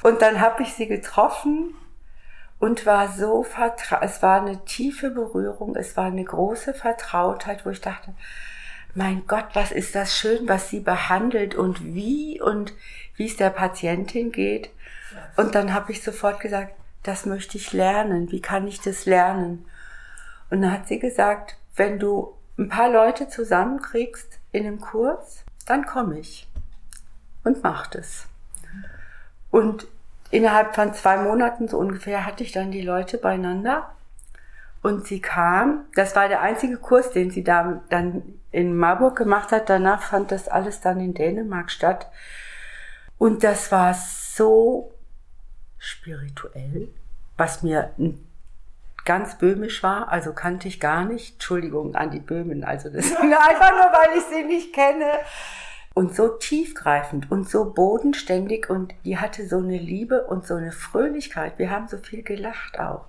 Und 0.04 0.22
dann 0.22 0.40
habe 0.40 0.62
ich 0.62 0.74
sie 0.74 0.86
getroffen 0.86 1.74
und 2.58 2.86
war 2.86 3.08
so 3.08 3.42
vertraut. 3.42 4.00
Es 4.02 4.22
war 4.22 4.40
eine 4.40 4.64
tiefe 4.64 5.10
Berührung, 5.10 5.76
es 5.76 5.96
war 5.96 6.06
eine 6.06 6.24
große 6.24 6.74
Vertrautheit, 6.74 7.64
wo 7.64 7.70
ich 7.70 7.80
dachte, 7.80 8.14
mein 8.94 9.26
Gott, 9.26 9.46
was 9.52 9.70
ist 9.70 9.94
das 9.94 10.16
schön, 10.16 10.48
was 10.48 10.70
sie 10.70 10.80
behandelt 10.80 11.54
und 11.54 11.94
wie 11.94 12.40
und 12.40 12.72
wie 13.16 13.26
es 13.26 13.36
der 13.36 13.50
Patientin 13.50 14.32
geht. 14.32 14.70
Und 15.36 15.54
dann 15.54 15.72
habe 15.72 15.92
ich 15.92 16.02
sofort 16.02 16.40
gesagt, 16.40 16.74
das 17.02 17.26
möchte 17.26 17.58
ich 17.58 17.72
lernen. 17.72 18.32
Wie 18.32 18.40
kann 18.40 18.66
ich 18.66 18.80
das 18.80 19.06
lernen? 19.06 19.66
Und 20.50 20.62
dann 20.62 20.72
hat 20.72 20.88
sie 20.88 20.98
gesagt, 20.98 21.56
wenn 21.76 21.98
du 21.98 22.34
ein 22.58 22.68
paar 22.68 22.90
Leute 22.90 23.28
zusammenkriegst 23.28 24.40
in 24.50 24.66
einem 24.66 24.80
Kurs, 24.80 25.44
dann 25.66 25.86
komme 25.86 26.18
ich 26.18 26.48
und 27.44 27.62
mach 27.62 27.86
das. 27.86 28.26
Und 29.50 29.86
innerhalb 30.30 30.74
von 30.74 30.94
zwei 30.94 31.16
Monaten 31.16 31.68
so 31.68 31.78
ungefähr 31.78 32.26
hatte 32.26 32.42
ich 32.42 32.52
dann 32.52 32.70
die 32.70 32.82
Leute 32.82 33.18
beieinander 33.18 33.90
und 34.82 35.06
sie 35.06 35.20
kam. 35.20 35.84
Das 35.94 36.14
war 36.16 36.28
der 36.28 36.40
einzige 36.40 36.76
Kurs, 36.76 37.10
den 37.10 37.30
sie 37.30 37.44
da 37.44 37.82
dann 37.90 38.22
in 38.50 38.76
Marburg 38.76 39.16
gemacht 39.16 39.52
hat. 39.52 39.68
Danach 39.68 40.02
fand 40.02 40.30
das 40.30 40.48
alles 40.48 40.80
dann 40.80 41.00
in 41.00 41.14
Dänemark 41.14 41.70
statt. 41.70 42.10
Und 43.18 43.42
das 43.42 43.72
war 43.72 43.94
so 43.94 44.92
spirituell, 45.78 46.88
was 47.36 47.62
mir 47.62 47.90
ganz 49.04 49.38
böhmisch 49.38 49.82
war, 49.82 50.10
also 50.10 50.32
kannte 50.32 50.68
ich 50.68 50.80
gar 50.80 51.04
nicht. 51.04 51.34
Entschuldigung 51.34 51.94
an 51.94 52.10
die 52.10 52.20
Böhmen, 52.20 52.62
also 52.62 52.90
das 52.90 53.10
einfach 53.16 53.70
nur, 53.70 53.90
weil 53.92 54.18
ich 54.18 54.24
sie 54.24 54.44
nicht 54.44 54.74
kenne. 54.74 55.10
Und 55.98 56.14
so 56.14 56.28
tiefgreifend 56.28 57.28
und 57.28 57.48
so 57.48 57.72
bodenständig 57.72 58.70
und 58.70 58.94
die 59.04 59.18
hatte 59.18 59.48
so 59.48 59.58
eine 59.58 59.78
Liebe 59.78 60.28
und 60.28 60.46
so 60.46 60.54
eine 60.54 60.70
Fröhlichkeit. 60.70 61.58
Wir 61.58 61.72
haben 61.72 61.88
so 61.88 61.98
viel 61.98 62.22
gelacht 62.22 62.78
auch 62.78 63.06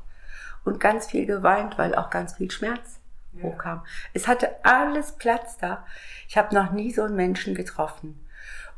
und 0.64 0.80
ganz 0.80 1.06
viel 1.06 1.28
geweint, 1.28 1.78
weil 1.78 1.94
auch 1.94 2.10
ganz 2.10 2.34
viel 2.34 2.50
Schmerz 2.50 3.00
ja. 3.34 3.44
hochkam. 3.44 3.86
Es 4.16 4.28
hatte 4.28 4.66
alles 4.66 5.12
Platz 5.12 5.60
da. 5.60 5.86
Ich 6.28 6.36
habe 6.36 6.56
noch 6.56 6.72
nie 6.72 6.92
so 6.92 7.04
einen 7.04 7.16
Menschen 7.16 7.54
getroffen. 7.54 8.20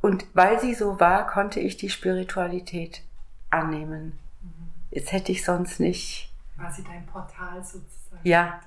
Und 0.01 0.25
weil 0.33 0.59
sie 0.59 0.73
so 0.73 0.99
war, 0.99 1.25
konnte 1.25 1.61
ich 1.61 1.77
die 1.77 1.89
Spiritualität 1.89 3.03
annehmen. 3.49 4.19
Mhm. 4.41 4.71
Jetzt 4.89 5.13
hätte 5.13 5.31
ich 5.31 5.45
sonst 5.45 5.79
nicht. 5.79 6.33
War 6.57 6.69
sie 6.69 6.83
dein 6.83 7.05
Portal 7.05 7.63
sozusagen? 7.63 8.19
Ja. 8.23 8.59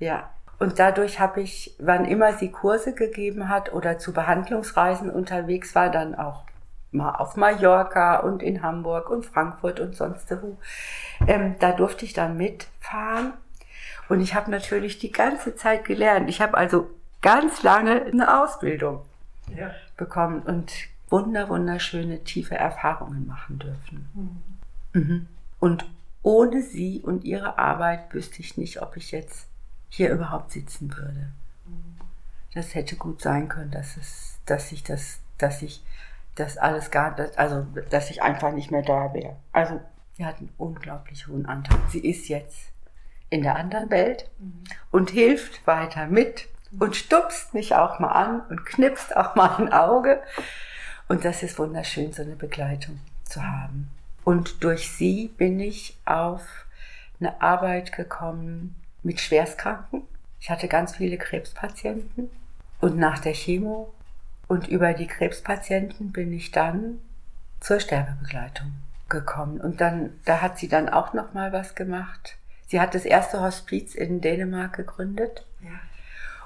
Ja. 0.00 0.30
Und 0.58 0.78
dadurch 0.78 1.20
habe 1.20 1.40
ich, 1.40 1.74
wann 1.78 2.04
immer 2.04 2.32
sie 2.32 2.50
Kurse 2.50 2.92
gegeben 2.92 3.48
hat 3.48 3.72
oder 3.72 3.98
zu 3.98 4.12
Behandlungsreisen 4.12 5.10
unterwegs 5.10 5.74
war, 5.74 5.90
dann 5.90 6.14
auch 6.16 6.44
mal 6.90 7.12
auf 7.12 7.36
Mallorca 7.36 8.18
und 8.18 8.42
in 8.42 8.62
Hamburg 8.62 9.10
und 9.10 9.26
Frankfurt 9.26 9.78
und 9.78 9.94
sonst 9.94 10.30
wo. 10.42 10.58
Ähm, 11.26 11.54
da 11.60 11.72
durfte 11.72 12.04
ich 12.04 12.12
dann 12.12 12.36
mitfahren. 12.36 13.34
Und 14.08 14.20
ich 14.20 14.34
habe 14.34 14.50
natürlich 14.50 14.98
die 14.98 15.12
ganze 15.12 15.54
Zeit 15.54 15.84
gelernt. 15.84 16.28
Ich 16.28 16.40
habe 16.40 16.56
also 16.56 16.90
ganz 17.20 17.62
lange 17.62 18.02
eine 18.06 18.42
Ausbildung 18.42 19.02
ja. 19.54 19.70
bekommen 19.96 20.42
und 20.42 20.72
wunder, 21.10 21.48
wunderschöne, 21.48 22.24
tiefe 22.24 22.56
Erfahrungen 22.56 23.26
machen 23.26 23.58
dürfen. 23.58 24.08
Mhm. 24.92 25.00
Mhm. 25.00 25.26
Und 25.60 25.86
ohne 26.22 26.62
sie 26.62 27.00
und 27.00 27.24
ihre 27.24 27.58
Arbeit 27.58 28.12
wüsste 28.12 28.40
ich 28.40 28.56
nicht, 28.56 28.82
ob 28.82 28.96
ich 28.96 29.12
jetzt 29.12 29.47
hier 29.88 30.10
überhaupt 30.10 30.52
sitzen 30.52 30.94
würde. 30.96 31.32
Mhm. 31.66 31.96
Das 32.54 32.74
hätte 32.74 32.96
gut 32.96 33.20
sein 33.20 33.48
können, 33.48 33.70
dass 33.70 33.96
es, 33.96 34.38
dass 34.46 34.72
ich 34.72 34.82
das, 34.82 35.20
dass 35.38 35.62
ich 35.62 35.82
das 36.34 36.56
alles 36.56 36.90
gar, 36.90 37.16
also 37.36 37.66
dass 37.90 38.10
ich 38.10 38.22
einfach 38.22 38.52
nicht 38.52 38.70
mehr 38.70 38.82
da 38.82 39.12
wäre. 39.12 39.36
Also 39.52 39.80
sie 40.16 40.24
hat 40.24 40.38
einen 40.38 40.52
unglaublich 40.56 41.26
hohen 41.26 41.46
Anteil. 41.46 41.78
Sie 41.88 42.00
ist 42.00 42.28
jetzt 42.28 42.72
in 43.30 43.42
der 43.42 43.56
anderen 43.56 43.90
Welt 43.90 44.30
mhm. 44.38 44.64
und 44.90 45.10
hilft 45.10 45.66
weiter 45.66 46.06
mit 46.06 46.48
und 46.78 46.96
stupst 46.96 47.54
mich 47.54 47.74
auch 47.74 47.98
mal 47.98 48.12
an 48.12 48.40
und 48.48 48.64
knipst 48.66 49.16
auch 49.16 49.34
mal 49.34 49.56
ein 49.56 49.72
Auge. 49.72 50.22
Und 51.08 51.24
das 51.24 51.42
ist 51.42 51.58
wunderschön, 51.58 52.12
so 52.12 52.22
eine 52.22 52.36
Begleitung 52.36 53.00
zu 53.24 53.42
haben. 53.42 53.90
Und 54.24 54.62
durch 54.62 54.90
sie 54.90 55.28
bin 55.28 55.58
ich 55.58 55.96
auf 56.04 56.42
eine 57.18 57.40
Arbeit 57.40 57.92
gekommen 57.92 58.76
mit 59.02 59.20
Schwerstkranken. 59.20 60.02
Ich 60.40 60.50
hatte 60.50 60.68
ganz 60.68 60.96
viele 60.96 61.18
Krebspatienten 61.18 62.30
und 62.80 62.96
nach 62.96 63.18
der 63.18 63.34
Chemo 63.34 63.92
und 64.46 64.68
über 64.68 64.94
die 64.94 65.06
Krebspatienten 65.06 66.12
bin 66.12 66.32
ich 66.32 66.50
dann 66.50 67.00
zur 67.60 67.80
Sterbebegleitung 67.80 68.72
gekommen. 69.08 69.60
Und 69.60 69.80
dann, 69.80 70.10
da 70.24 70.40
hat 70.40 70.58
sie 70.58 70.68
dann 70.68 70.88
auch 70.88 71.12
noch 71.12 71.34
mal 71.34 71.52
was 71.52 71.74
gemacht. 71.74 72.36
Sie 72.66 72.80
hat 72.80 72.94
das 72.94 73.04
erste 73.04 73.40
Hospiz 73.40 73.94
in 73.94 74.20
Dänemark 74.20 74.74
gegründet. 74.74 75.44
Ja. 75.62 75.70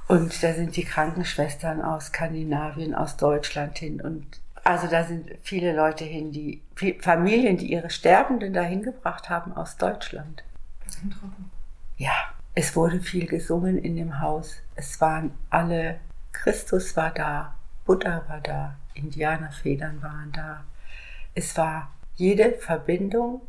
Und 0.09 0.42
da 0.42 0.52
sind 0.52 0.76
die 0.76 0.85
Krankenschwestern 0.85 1.82
aus 1.82 2.06
Skandinavien, 2.06 2.94
aus 2.94 3.16
Deutschland 3.16 3.78
hin. 3.78 4.00
Und 4.00 4.26
also 4.64 4.87
da 4.87 5.04
sind 5.04 5.30
viele 5.42 5.75
Leute 5.75 6.04
hin, 6.04 6.32
die 6.32 6.62
Familien, 7.00 7.56
die 7.56 7.73
ihre 7.73 7.90
Sterbenden 7.90 8.52
dahin 8.52 8.82
gebracht 8.82 9.28
haben 9.28 9.52
aus 9.52 9.76
Deutschland. 9.76 10.44
Ja, 11.97 12.12
es 12.54 12.76
wurde 12.76 13.00
viel 13.00 13.26
gesungen 13.26 13.78
in 13.78 13.97
dem 13.97 14.21
Haus. 14.21 14.56
Es 14.75 15.00
waren 15.00 15.32
alle, 15.49 16.00
Christus 16.32 16.97
war 16.97 17.11
da, 17.11 17.54
Buddha 17.87 18.25
war 18.28 18.40
da, 18.40 18.76
Indianerfedern 18.94 20.02
waren 20.02 20.32
da. 20.32 20.64
Es 21.35 21.57
war 21.57 21.90
jede 22.16 22.53
Verbindung 22.53 23.40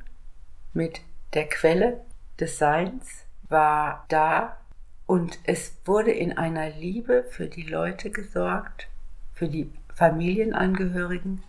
mit 0.74 1.02
der 1.34 1.50
Quelle 1.50 2.00
des 2.40 2.58
Seins 2.58 3.26
war 3.50 4.06
da 4.08 4.58
und 5.06 5.38
es 5.44 5.76
wurde 5.86 6.12
in 6.12 6.38
einer 6.38 6.70
Liebe 6.70 7.26
für 7.30 7.48
die 7.48 7.64
Leute 7.64 8.10
gesorgt, 8.10 8.88
für 9.34 9.50
die 9.50 9.70
Familienangehörigen, 9.94 11.44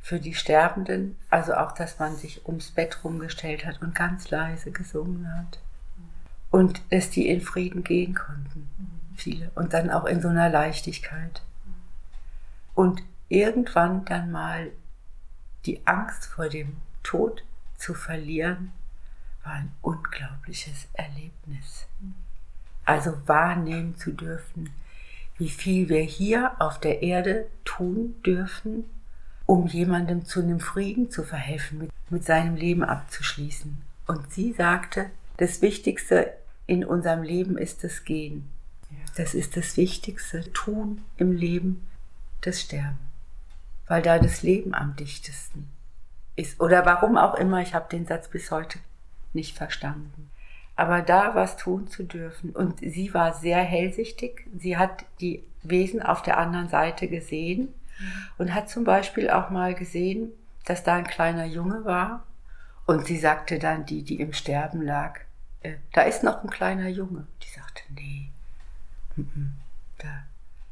für 0.00 0.18
die 0.18 0.34
Sterbenden, 0.34 1.16
also 1.30 1.54
auch, 1.54 1.72
dass 1.72 1.98
man 1.98 2.16
sich 2.16 2.46
ums 2.46 2.72
Bett 2.72 3.04
rumgestellt 3.04 3.64
hat 3.64 3.80
und 3.82 3.94
ganz 3.94 4.30
leise 4.30 4.72
gesungen 4.72 5.32
hat. 5.38 5.60
Und 6.50 6.80
dass 6.90 7.10
die 7.10 7.28
in 7.28 7.40
Frieden 7.40 7.84
gehen 7.84 8.14
konnten, 8.14 8.68
viele. 9.16 9.50
Und 9.54 9.74
dann 9.74 9.90
auch 9.90 10.06
in 10.06 10.20
so 10.20 10.28
einer 10.28 10.48
Leichtigkeit. 10.48 11.42
Und 12.74 13.02
irgendwann 13.28 14.04
dann 14.04 14.30
mal 14.30 14.70
die 15.66 15.86
Angst 15.86 16.26
vor 16.26 16.48
dem 16.48 16.76
Tod 17.02 17.44
zu 17.76 17.94
verlieren, 17.94 18.72
war 19.44 19.54
ein 19.54 19.72
unglaubliches 19.82 20.88
Erlebnis. 20.92 21.86
Also 22.84 23.12
wahrnehmen 23.26 23.96
zu 23.96 24.12
dürfen, 24.12 24.70
wie 25.36 25.48
viel 25.48 25.88
wir 25.88 26.02
hier 26.02 26.52
auf 26.60 26.80
der 26.80 27.02
Erde 27.02 27.46
tun 27.64 28.14
dürfen, 28.24 28.84
um 29.46 29.66
jemandem 29.66 30.24
zu 30.24 30.40
einem 30.42 30.60
Frieden 30.60 31.10
zu 31.10 31.22
verhelfen, 31.22 31.78
mit, 31.78 31.90
mit 32.10 32.24
seinem 32.24 32.56
Leben 32.56 32.84
abzuschließen. 32.84 33.80
Und 34.06 34.32
sie 34.32 34.52
sagte, 34.52 35.10
das 35.38 35.62
Wichtigste 35.62 36.32
in 36.66 36.84
unserem 36.84 37.22
Leben 37.22 37.56
ist 37.56 37.82
das 37.82 38.04
Gehen. 38.04 38.50
Das 39.16 39.34
ist 39.34 39.56
das 39.56 39.76
Wichtigste, 39.76 40.52
tun 40.52 41.02
im 41.16 41.32
Leben, 41.32 41.88
das 42.42 42.60
Sterben. 42.60 42.98
Weil 43.86 44.02
da 44.02 44.18
das 44.18 44.42
Leben 44.42 44.74
am 44.74 44.94
dichtesten 44.96 45.68
ist. 46.36 46.60
Oder 46.60 46.84
warum 46.86 47.16
auch 47.16 47.34
immer, 47.34 47.62
ich 47.62 47.74
habe 47.74 47.88
den 47.88 48.06
Satz 48.06 48.28
bis 48.28 48.50
heute 48.50 48.78
nicht 49.32 49.56
verstanden. 49.56 50.30
Aber 50.76 51.02
da 51.02 51.34
was 51.34 51.56
tun 51.56 51.88
zu 51.88 52.04
dürfen. 52.04 52.50
Und 52.50 52.80
sie 52.80 53.14
war 53.14 53.34
sehr 53.34 53.62
hellsichtig. 53.62 54.46
Sie 54.56 54.76
hat 54.76 55.04
die 55.20 55.42
Wesen 55.62 56.02
auf 56.02 56.22
der 56.22 56.38
anderen 56.38 56.68
Seite 56.68 57.08
gesehen 57.08 57.74
und 58.38 58.54
hat 58.54 58.70
zum 58.70 58.84
Beispiel 58.84 59.30
auch 59.30 59.50
mal 59.50 59.74
gesehen, 59.74 60.30
dass 60.64 60.84
da 60.84 60.94
ein 60.94 61.06
kleiner 61.06 61.46
Junge 61.46 61.84
war. 61.84 62.24
Und 62.86 63.06
sie 63.06 63.18
sagte 63.18 63.58
dann, 63.58 63.86
die, 63.86 64.02
die 64.02 64.20
im 64.20 64.32
Sterben 64.32 64.82
lag, 64.82 65.20
äh, 65.62 65.74
da 65.92 66.02
ist 66.02 66.22
noch 66.22 66.42
ein 66.42 66.50
kleiner 66.50 66.88
Junge. 66.88 67.26
Die 67.42 67.48
sagte, 67.48 67.82
nee, 67.94 68.30
m 69.16 69.30
-m, 69.34 70.02
da, 70.02 70.08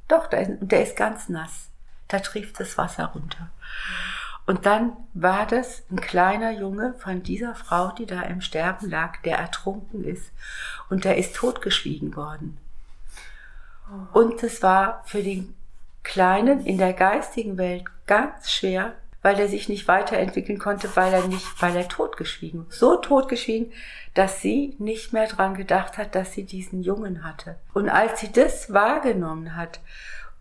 doch, 0.08 0.28
der 0.28 0.42
ist, 0.42 0.52
der 0.60 0.82
ist 0.82 0.96
ganz 0.96 1.28
nass. 1.28 1.68
Da 2.08 2.20
trieft 2.20 2.60
das 2.60 2.78
Wasser 2.78 3.06
runter. 3.06 3.50
Und 4.46 4.64
dann 4.64 4.92
war 5.12 5.44
das 5.44 5.82
ein 5.90 6.00
kleiner 6.00 6.52
Junge 6.52 6.94
von 6.98 7.24
dieser 7.24 7.56
Frau, 7.56 7.90
die 7.90 8.06
da 8.06 8.22
im 8.22 8.40
Sterben 8.40 8.88
lag, 8.88 9.20
der 9.22 9.38
ertrunken 9.38 10.04
ist. 10.04 10.30
Und 10.88 11.04
der 11.04 11.16
ist 11.16 11.34
totgeschwiegen 11.34 12.14
worden. 12.14 12.56
Und 14.12 14.42
es 14.44 14.62
war 14.62 15.02
für 15.04 15.22
den 15.22 15.54
Kleinen 16.04 16.64
in 16.64 16.78
der 16.78 16.92
geistigen 16.92 17.58
Welt 17.58 17.84
ganz 18.06 18.52
schwer, 18.52 18.94
weil 19.26 19.40
er 19.40 19.48
sich 19.48 19.68
nicht 19.68 19.88
weiterentwickeln 19.88 20.60
konnte, 20.60 20.94
weil 20.94 21.12
er 21.12 21.26
nicht, 21.26 21.60
weil 21.60 21.74
er 21.74 21.88
totgeschwiegen, 21.88 22.64
so 22.68 22.94
totgeschwiegen, 22.94 23.72
dass 24.14 24.40
sie 24.40 24.76
nicht 24.78 25.12
mehr 25.12 25.26
dran 25.26 25.56
gedacht 25.56 25.98
hat, 25.98 26.14
dass 26.14 26.32
sie 26.32 26.44
diesen 26.44 26.80
Jungen 26.80 27.24
hatte. 27.24 27.56
Und 27.74 27.88
als 27.88 28.20
sie 28.20 28.30
das 28.30 28.72
wahrgenommen 28.72 29.56
hat 29.56 29.80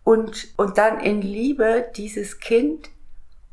und, 0.04 0.46
und 0.56 0.78
dann 0.78 1.00
in 1.00 1.20
Liebe 1.20 1.90
dieses 1.96 2.38
Kind 2.38 2.88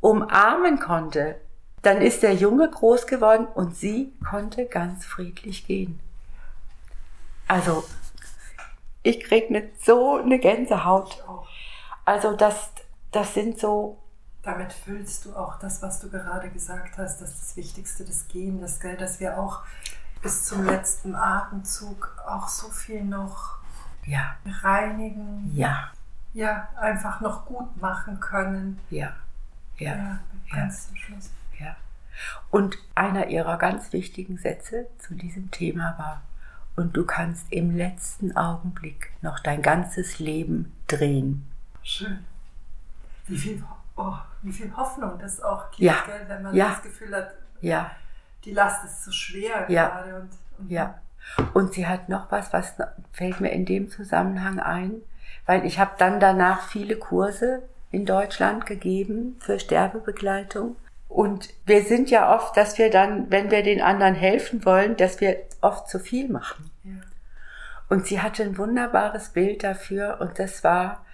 umarmen 0.00 0.78
konnte, 0.78 1.34
dann 1.82 2.00
ist 2.00 2.22
der 2.22 2.34
Junge 2.34 2.70
groß 2.70 3.08
geworden 3.08 3.48
und 3.56 3.74
sie 3.74 4.12
konnte 4.30 4.66
ganz 4.66 5.04
friedlich 5.04 5.66
gehen. 5.66 5.98
Also, 7.48 7.82
ich 9.02 9.18
krieg 9.18 9.50
nicht 9.50 9.84
so 9.84 10.14
eine 10.14 10.38
Gänsehaut. 10.38 11.24
Also, 12.04 12.36
das, 12.36 12.70
das 13.10 13.34
sind 13.34 13.58
so. 13.58 13.98
Damit 14.44 14.72
füllst 14.72 15.24
du 15.24 15.34
auch 15.34 15.58
das, 15.58 15.80
was 15.82 16.00
du 16.00 16.10
gerade 16.10 16.50
gesagt 16.50 16.98
hast, 16.98 17.20
dass 17.20 17.40
das 17.40 17.56
Wichtigste 17.56 18.04
das 18.04 18.28
Gehen, 18.28 18.60
das 18.60 18.80
Geld, 18.80 19.00
dass 19.00 19.20
wir 19.20 19.38
auch 19.38 19.62
bis 20.22 20.44
zum 20.44 20.64
letzten 20.64 21.14
Atemzug 21.14 22.16
auch 22.26 22.48
so 22.48 22.68
viel 22.68 23.04
noch 23.04 23.56
ja. 24.04 24.36
reinigen. 24.62 25.50
Ja 25.54 25.90
ja, 26.34 26.68
einfach 26.76 27.20
noch 27.20 27.46
gut 27.46 27.80
machen 27.80 28.20
können. 28.20 28.78
Ja, 28.90 29.14
ja, 29.78 29.96
ja 29.96 30.20
ganz 30.50 30.88
zum 30.88 30.96
Schluss. 30.96 31.30
Ja. 31.58 31.76
Und 32.50 32.76
einer 32.94 33.28
ihrer 33.28 33.56
ganz 33.56 33.92
wichtigen 33.92 34.36
Sätze 34.36 34.86
zu 34.98 35.14
diesem 35.14 35.50
Thema 35.50 35.94
war, 35.96 36.22
und 36.76 36.96
du 36.96 37.04
kannst 37.06 37.52
im 37.52 37.76
letzten 37.76 38.36
Augenblick 38.36 39.12
noch 39.22 39.38
dein 39.38 39.62
ganzes 39.62 40.18
Leben 40.18 40.72
drehen. 40.88 41.48
Schön. 41.84 42.24
Wie 43.28 43.38
viel, 43.38 43.62
oh, 43.96 44.14
wie 44.42 44.52
viel 44.52 44.74
Hoffnung 44.76 45.18
das 45.18 45.42
auch 45.42 45.70
gibt, 45.70 45.82
ja. 45.82 45.96
gell, 46.06 46.24
wenn 46.28 46.42
man 46.42 46.54
ja. 46.54 46.70
das 46.70 46.82
Gefühl 46.82 47.14
hat, 47.14 47.34
ja. 47.60 47.90
die 48.44 48.52
Last 48.52 48.84
ist 48.84 49.04
zu 49.04 49.12
schwer 49.12 49.66
ja. 49.68 49.88
gerade. 49.88 50.16
Und, 50.16 50.30
und 50.58 50.70
ja. 50.70 50.98
Und 51.54 51.72
sie 51.72 51.86
hat 51.86 52.08
noch 52.08 52.30
was, 52.30 52.52
was 52.52 52.74
fällt 53.12 53.40
mir 53.40 53.50
in 53.50 53.64
dem 53.64 53.88
Zusammenhang 53.88 54.60
ein, 54.60 55.00
weil 55.46 55.64
ich 55.64 55.78
habe 55.78 55.92
dann 55.98 56.20
danach 56.20 56.68
viele 56.68 56.96
Kurse 56.96 57.62
in 57.90 58.04
Deutschland 58.04 58.66
gegeben 58.66 59.36
für 59.40 59.58
Sterbebegleitung. 59.58 60.76
Und 61.08 61.48
wir 61.64 61.82
sind 61.82 62.10
ja 62.10 62.34
oft, 62.34 62.56
dass 62.56 62.76
wir 62.76 62.90
dann, 62.90 63.30
wenn 63.30 63.50
wir 63.50 63.62
den 63.62 63.80
anderen 63.80 64.14
helfen 64.14 64.64
wollen, 64.64 64.96
dass 64.96 65.20
wir 65.20 65.36
oft 65.60 65.88
zu 65.88 65.98
viel 65.98 66.28
machen. 66.28 66.70
Ja. 66.82 66.92
Und 67.88 68.06
sie 68.06 68.20
hatte 68.20 68.42
ein 68.42 68.58
wunderbares 68.58 69.30
Bild 69.30 69.62
dafür 69.62 70.18
und 70.20 70.38
das 70.38 70.64
war, 70.64 71.04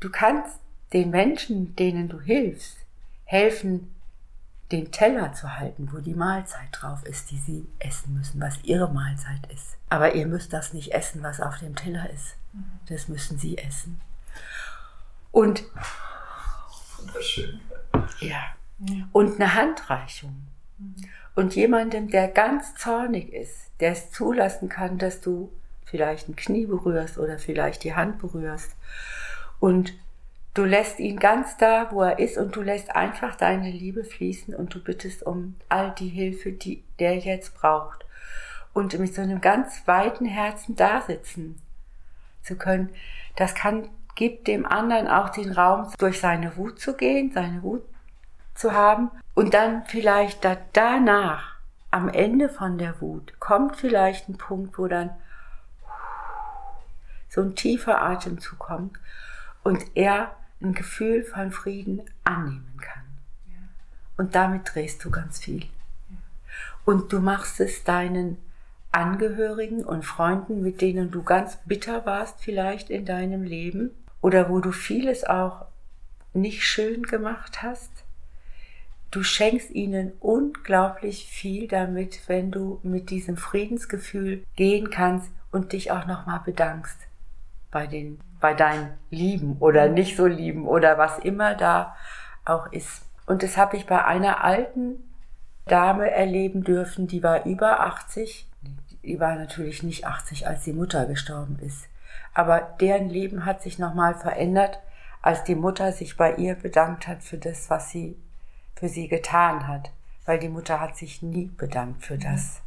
du 0.00 0.10
kannst 0.10 0.60
den 0.92 1.10
Menschen, 1.10 1.76
denen 1.76 2.08
du 2.08 2.20
hilfst, 2.20 2.78
helfen, 3.24 3.94
den 4.72 4.92
Teller 4.92 5.32
zu 5.32 5.56
halten, 5.56 5.90
wo 5.92 5.98
die 5.98 6.14
Mahlzeit 6.14 6.68
drauf 6.72 7.02
ist, 7.04 7.30
die 7.30 7.38
sie 7.38 7.66
essen 7.78 8.14
müssen, 8.14 8.40
was 8.40 8.62
ihre 8.64 8.92
Mahlzeit 8.92 9.50
ist. 9.52 9.76
Aber 9.88 10.14
ihr 10.14 10.26
müsst 10.26 10.52
das 10.52 10.74
nicht 10.74 10.92
essen, 10.92 11.22
was 11.22 11.40
auf 11.40 11.58
dem 11.58 11.74
Teller 11.74 12.10
ist. 12.10 12.36
Das 12.86 13.08
müssen 13.08 13.38
sie 13.38 13.56
essen. 13.56 14.00
Und 15.30 15.64
Wunderschön. 16.98 17.60
Ja. 18.20 18.42
Und 19.12 19.36
eine 19.36 19.54
Handreichung. 19.54 20.46
Und 21.34 21.54
jemandem, 21.54 22.10
der 22.10 22.28
ganz 22.28 22.74
zornig 22.74 23.32
ist, 23.32 23.70
der 23.80 23.92
es 23.92 24.10
zulassen 24.10 24.68
kann, 24.68 24.98
dass 24.98 25.20
du 25.20 25.52
vielleicht 25.84 26.28
ein 26.28 26.36
Knie 26.36 26.66
berührst 26.66 27.18
oder 27.18 27.38
vielleicht 27.38 27.84
die 27.84 27.94
Hand 27.94 28.18
berührst. 28.18 28.76
Und 29.60 29.94
du 30.54 30.64
lässt 30.64 30.98
ihn 30.98 31.18
ganz 31.18 31.56
da, 31.56 31.90
wo 31.90 32.02
er 32.02 32.18
ist, 32.18 32.38
und 32.38 32.56
du 32.56 32.62
lässt 32.62 32.94
einfach 32.94 33.36
deine 33.36 33.70
Liebe 33.70 34.04
fließen 34.04 34.54
und 34.54 34.74
du 34.74 34.82
bittest 34.82 35.22
um 35.22 35.56
all 35.68 35.92
die 35.92 36.08
Hilfe, 36.08 36.52
die 36.52 36.82
der 36.98 37.16
jetzt 37.18 37.54
braucht. 37.54 38.04
Und 38.72 38.98
mit 38.98 39.14
so 39.14 39.22
einem 39.22 39.40
ganz 39.40 39.86
weiten 39.86 40.26
Herzen 40.26 40.76
da 40.76 41.00
sitzen 41.00 41.60
zu 42.42 42.56
können, 42.56 42.90
das 43.36 43.54
kann, 43.54 43.88
gibt 44.14 44.48
dem 44.48 44.66
anderen 44.66 45.08
auch 45.08 45.28
den 45.30 45.52
Raum, 45.52 45.92
durch 45.98 46.20
seine 46.20 46.56
Wut 46.56 46.80
zu 46.80 46.96
gehen, 46.96 47.32
seine 47.32 47.62
Wut 47.62 47.82
zu 48.54 48.72
haben 48.72 49.10
und 49.34 49.54
dann 49.54 49.84
vielleicht 49.86 50.44
da, 50.44 50.56
danach, 50.72 51.56
am 51.90 52.08
Ende 52.08 52.48
von 52.48 52.76
der 52.76 53.00
Wut, 53.00 53.38
kommt 53.40 53.76
vielleicht 53.76 54.28
ein 54.28 54.36
Punkt, 54.36 54.78
wo 54.78 54.88
dann 54.88 55.10
so 57.28 57.42
ein 57.42 57.54
tiefer 57.54 58.02
Atemzug 58.02 58.58
kommt 58.58 58.98
und 59.62 59.84
er 59.94 60.32
ein 60.60 60.74
Gefühl 60.74 61.24
von 61.24 61.52
Frieden 61.52 62.02
annehmen 62.24 62.78
kann. 62.80 63.04
Und 64.16 64.34
damit 64.34 64.74
drehst 64.74 65.04
du 65.04 65.10
ganz 65.10 65.38
viel. 65.38 65.66
Und 66.84 67.12
du 67.12 67.20
machst 67.20 67.60
es 67.60 67.84
deinen 67.84 68.38
Angehörigen 68.90 69.84
und 69.84 70.04
Freunden, 70.04 70.62
mit 70.62 70.80
denen 70.80 71.10
du 71.10 71.22
ganz 71.22 71.58
bitter 71.66 72.06
warst 72.06 72.40
vielleicht 72.40 72.90
in 72.90 73.04
deinem 73.04 73.42
Leben 73.42 73.90
oder 74.20 74.48
wo 74.48 74.60
du 74.60 74.72
vieles 74.72 75.24
auch 75.24 75.66
nicht 76.32 76.64
schön 76.64 77.02
gemacht 77.02 77.62
hast. 77.62 77.90
Du 79.10 79.22
schenkst 79.22 79.70
ihnen 79.70 80.12
unglaublich 80.20 81.26
viel 81.26 81.68
damit, 81.68 82.20
wenn 82.26 82.50
du 82.50 82.80
mit 82.82 83.10
diesem 83.10 83.36
Friedensgefühl 83.36 84.44
gehen 84.56 84.90
kannst 84.90 85.30
und 85.50 85.72
dich 85.72 85.90
auch 85.90 86.06
nochmal 86.06 86.40
bedankst 86.44 86.98
bei 87.70 87.86
den, 87.86 88.18
bei 88.40 88.54
deinen 88.54 88.96
Lieben 89.10 89.56
oder 89.60 89.88
nicht 89.88 90.16
so 90.16 90.26
Lieben 90.26 90.66
oder 90.66 90.98
was 90.98 91.18
immer 91.18 91.54
da 91.54 91.96
auch 92.44 92.70
ist. 92.72 93.02
Und 93.26 93.42
das 93.42 93.56
habe 93.56 93.76
ich 93.76 93.86
bei 93.86 94.04
einer 94.04 94.42
alten 94.44 94.96
Dame 95.66 96.10
erleben 96.10 96.64
dürfen, 96.64 97.06
die 97.06 97.22
war 97.22 97.44
über 97.44 97.80
80. 97.80 98.48
Die 99.02 99.20
war 99.20 99.36
natürlich 99.36 99.82
nicht 99.82 100.06
80, 100.06 100.46
als 100.46 100.64
die 100.64 100.72
Mutter 100.72 101.06
gestorben 101.06 101.58
ist. 101.60 101.88
Aber 102.34 102.60
deren 102.80 103.08
Leben 103.08 103.44
hat 103.44 103.62
sich 103.62 103.78
nochmal 103.78 104.14
verändert, 104.14 104.80
als 105.22 105.44
die 105.44 105.54
Mutter 105.54 105.92
sich 105.92 106.16
bei 106.16 106.34
ihr 106.36 106.54
bedankt 106.54 107.06
hat 107.06 107.22
für 107.22 107.38
das, 107.38 107.68
was 107.70 107.90
sie 107.90 108.16
für 108.76 108.88
sie 108.88 109.08
getan 109.08 109.66
hat. 109.66 109.90
Weil 110.24 110.38
die 110.38 110.48
Mutter 110.48 110.80
hat 110.80 110.96
sich 110.96 111.22
nie 111.22 111.46
bedankt 111.46 112.04
für 112.04 112.18
das. 112.18 112.60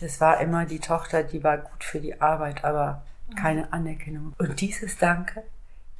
Das 0.00 0.20
war 0.20 0.40
immer 0.40 0.66
die 0.66 0.80
Tochter, 0.80 1.22
die 1.22 1.42
war 1.42 1.58
gut 1.58 1.84
für 1.84 2.00
die 2.00 2.20
Arbeit, 2.20 2.64
aber 2.64 3.02
keine 3.36 3.72
Anerkennung. 3.72 4.34
Und 4.38 4.60
dieses 4.60 4.98
Danke, 4.98 5.42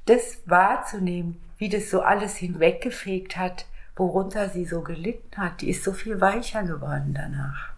das 0.06 0.38
wahrzunehmen, 0.46 1.40
wie 1.58 1.68
das 1.68 1.90
so 1.90 2.02
alles 2.02 2.36
hinweggefegt 2.36 3.36
hat, 3.36 3.66
worunter 3.96 4.48
sie 4.48 4.64
so 4.64 4.82
gelitten 4.82 5.36
hat, 5.36 5.60
die 5.60 5.70
ist 5.70 5.84
so 5.84 5.92
viel 5.92 6.20
weicher 6.20 6.62
geworden 6.64 7.14
danach. 7.14 7.72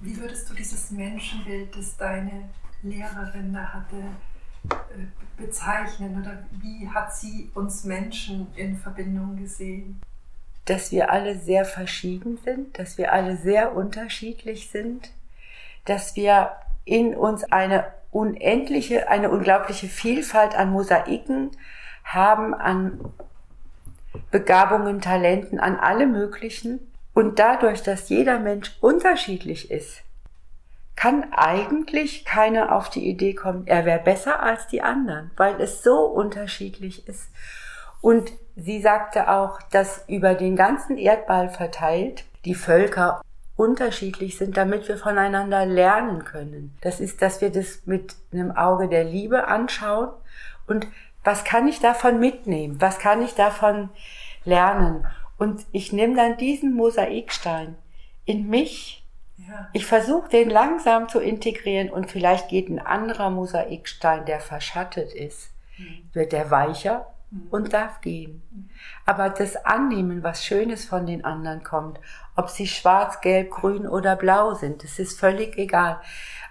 Wie 0.00 0.16
würdest 0.20 0.50
du 0.50 0.54
dieses 0.54 0.90
Menschenbild, 0.90 1.74
das 1.76 1.96
deine 1.96 2.48
Lehrerin 2.82 3.52
da 3.52 3.72
hatte, 3.72 3.96
äh, 4.70 5.06
bezeichnen? 5.36 6.20
Oder 6.20 6.44
wie 6.60 6.88
hat 6.88 7.14
sie 7.14 7.50
uns 7.54 7.84
Menschen 7.84 8.46
in 8.56 8.76
Verbindung 8.76 9.36
gesehen? 9.36 10.00
Dass 10.66 10.92
wir 10.92 11.10
alle 11.10 11.38
sehr 11.38 11.64
verschieden 11.64 12.38
sind, 12.44 12.78
dass 12.78 12.98
wir 12.98 13.12
alle 13.12 13.36
sehr 13.36 13.74
unterschiedlich 13.74 14.70
sind, 14.70 15.10
dass 15.84 16.16
wir 16.16 16.52
in 16.84 17.14
uns 17.14 17.44
eine 17.44 17.86
unendliche, 18.14 19.08
eine 19.08 19.28
unglaubliche 19.30 19.88
Vielfalt 19.88 20.54
an 20.54 20.70
Mosaiken 20.70 21.50
haben, 22.04 22.54
an 22.54 23.00
Begabungen, 24.30 25.00
Talenten, 25.00 25.58
an 25.58 25.76
alle 25.76 26.06
möglichen. 26.06 26.92
Und 27.12 27.40
dadurch, 27.40 27.82
dass 27.82 28.08
jeder 28.08 28.38
Mensch 28.38 28.76
unterschiedlich 28.80 29.70
ist, 29.70 30.02
kann 30.94 31.32
eigentlich 31.32 32.24
keiner 32.24 32.72
auf 32.72 32.88
die 32.88 33.08
Idee 33.08 33.34
kommen, 33.34 33.66
er 33.66 33.84
wäre 33.84 33.98
besser 33.98 34.40
als 34.40 34.68
die 34.68 34.80
anderen, 34.80 35.32
weil 35.36 35.60
es 35.60 35.82
so 35.82 36.04
unterschiedlich 36.04 37.08
ist. 37.08 37.30
Und 38.00 38.30
sie 38.54 38.80
sagte 38.80 39.28
auch, 39.28 39.60
dass 39.72 40.04
über 40.06 40.34
den 40.34 40.54
ganzen 40.54 40.98
Erdball 40.98 41.48
verteilt 41.48 42.24
die 42.44 42.54
Völker 42.54 43.22
unterschiedlich 43.56 44.36
sind, 44.36 44.56
damit 44.56 44.88
wir 44.88 44.98
voneinander 44.98 45.64
lernen 45.64 46.24
können. 46.24 46.76
Das 46.80 47.00
ist, 47.00 47.22
dass 47.22 47.40
wir 47.40 47.50
das 47.50 47.82
mit 47.86 48.16
einem 48.32 48.50
Auge 48.50 48.88
der 48.88 49.04
Liebe 49.04 49.46
anschauen 49.46 50.10
und 50.66 50.86
was 51.24 51.44
kann 51.44 51.66
ich 51.66 51.80
davon 51.80 52.20
mitnehmen? 52.20 52.80
Was 52.80 52.98
kann 52.98 53.22
ich 53.22 53.34
davon 53.34 53.88
lernen? 54.44 55.06
Und 55.38 55.64
ich 55.72 55.92
nehme 55.92 56.14
dann 56.14 56.36
diesen 56.36 56.74
Mosaikstein 56.74 57.76
in 58.24 58.48
mich. 58.48 59.04
Ja. 59.36 59.68
Ich 59.72 59.86
versuche 59.86 60.28
den 60.28 60.50
langsam 60.50 61.08
zu 61.08 61.20
integrieren 61.20 61.90
und 61.90 62.10
vielleicht 62.10 62.48
geht 62.48 62.68
ein 62.68 62.78
anderer 62.78 63.30
Mosaikstein, 63.30 64.26
der 64.26 64.40
verschattet 64.40 65.12
ist, 65.12 65.50
mhm. 65.76 66.08
wird 66.12 66.32
der 66.32 66.50
weicher 66.50 67.06
mhm. 67.30 67.48
und 67.50 67.72
darf 67.72 68.00
gehen. 68.00 68.42
Mhm. 68.50 68.70
Aber 69.06 69.30
das 69.30 69.56
Annehmen, 69.64 70.22
was 70.22 70.44
Schönes 70.44 70.84
von 70.84 71.06
den 71.06 71.24
anderen 71.24 71.64
kommt, 71.64 71.98
ob 72.36 72.50
sie 72.50 72.66
schwarz, 72.66 73.20
gelb, 73.20 73.50
grün 73.50 73.86
oder 73.86 74.16
blau 74.16 74.54
sind, 74.54 74.82
das 74.82 74.98
ist 74.98 75.18
völlig 75.18 75.56
egal. 75.58 76.00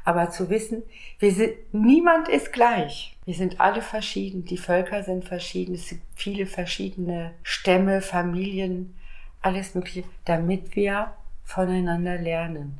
Aber 0.05 0.29
zu 0.29 0.49
wissen, 0.49 0.83
wir 1.19 1.31
sind, 1.31 1.53
niemand 1.71 2.27
ist 2.27 2.51
gleich. 2.51 3.17
Wir 3.25 3.35
sind 3.35 3.61
alle 3.61 3.81
verschieden. 3.81 4.43
Die 4.43 4.57
Völker 4.57 5.03
sind 5.03 5.25
verschieden. 5.25 5.75
Es 5.75 5.89
sind 5.89 6.01
viele 6.15 6.45
verschiedene 6.45 7.31
Stämme, 7.41 8.01
Familien, 8.01 8.95
alles 9.41 9.75
Mögliche, 9.75 10.03
damit 10.25 10.75
wir 10.75 11.13
voneinander 11.45 12.17
lernen. 12.17 12.77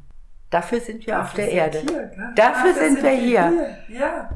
Dafür 0.49 0.81
sind 0.81 1.07
wir 1.07 1.15
Dafür 1.15 1.23
auf 1.23 1.33
der 1.33 1.51
Erde. 1.51 1.79
Hier, 1.79 2.07
Dafür, 2.07 2.33
Dafür, 2.35 2.73
sind, 2.73 2.93
sind 2.95 3.03
wir 3.03 3.11
hier. 3.11 3.77
hier. 3.87 3.99
Ja. 3.99 4.29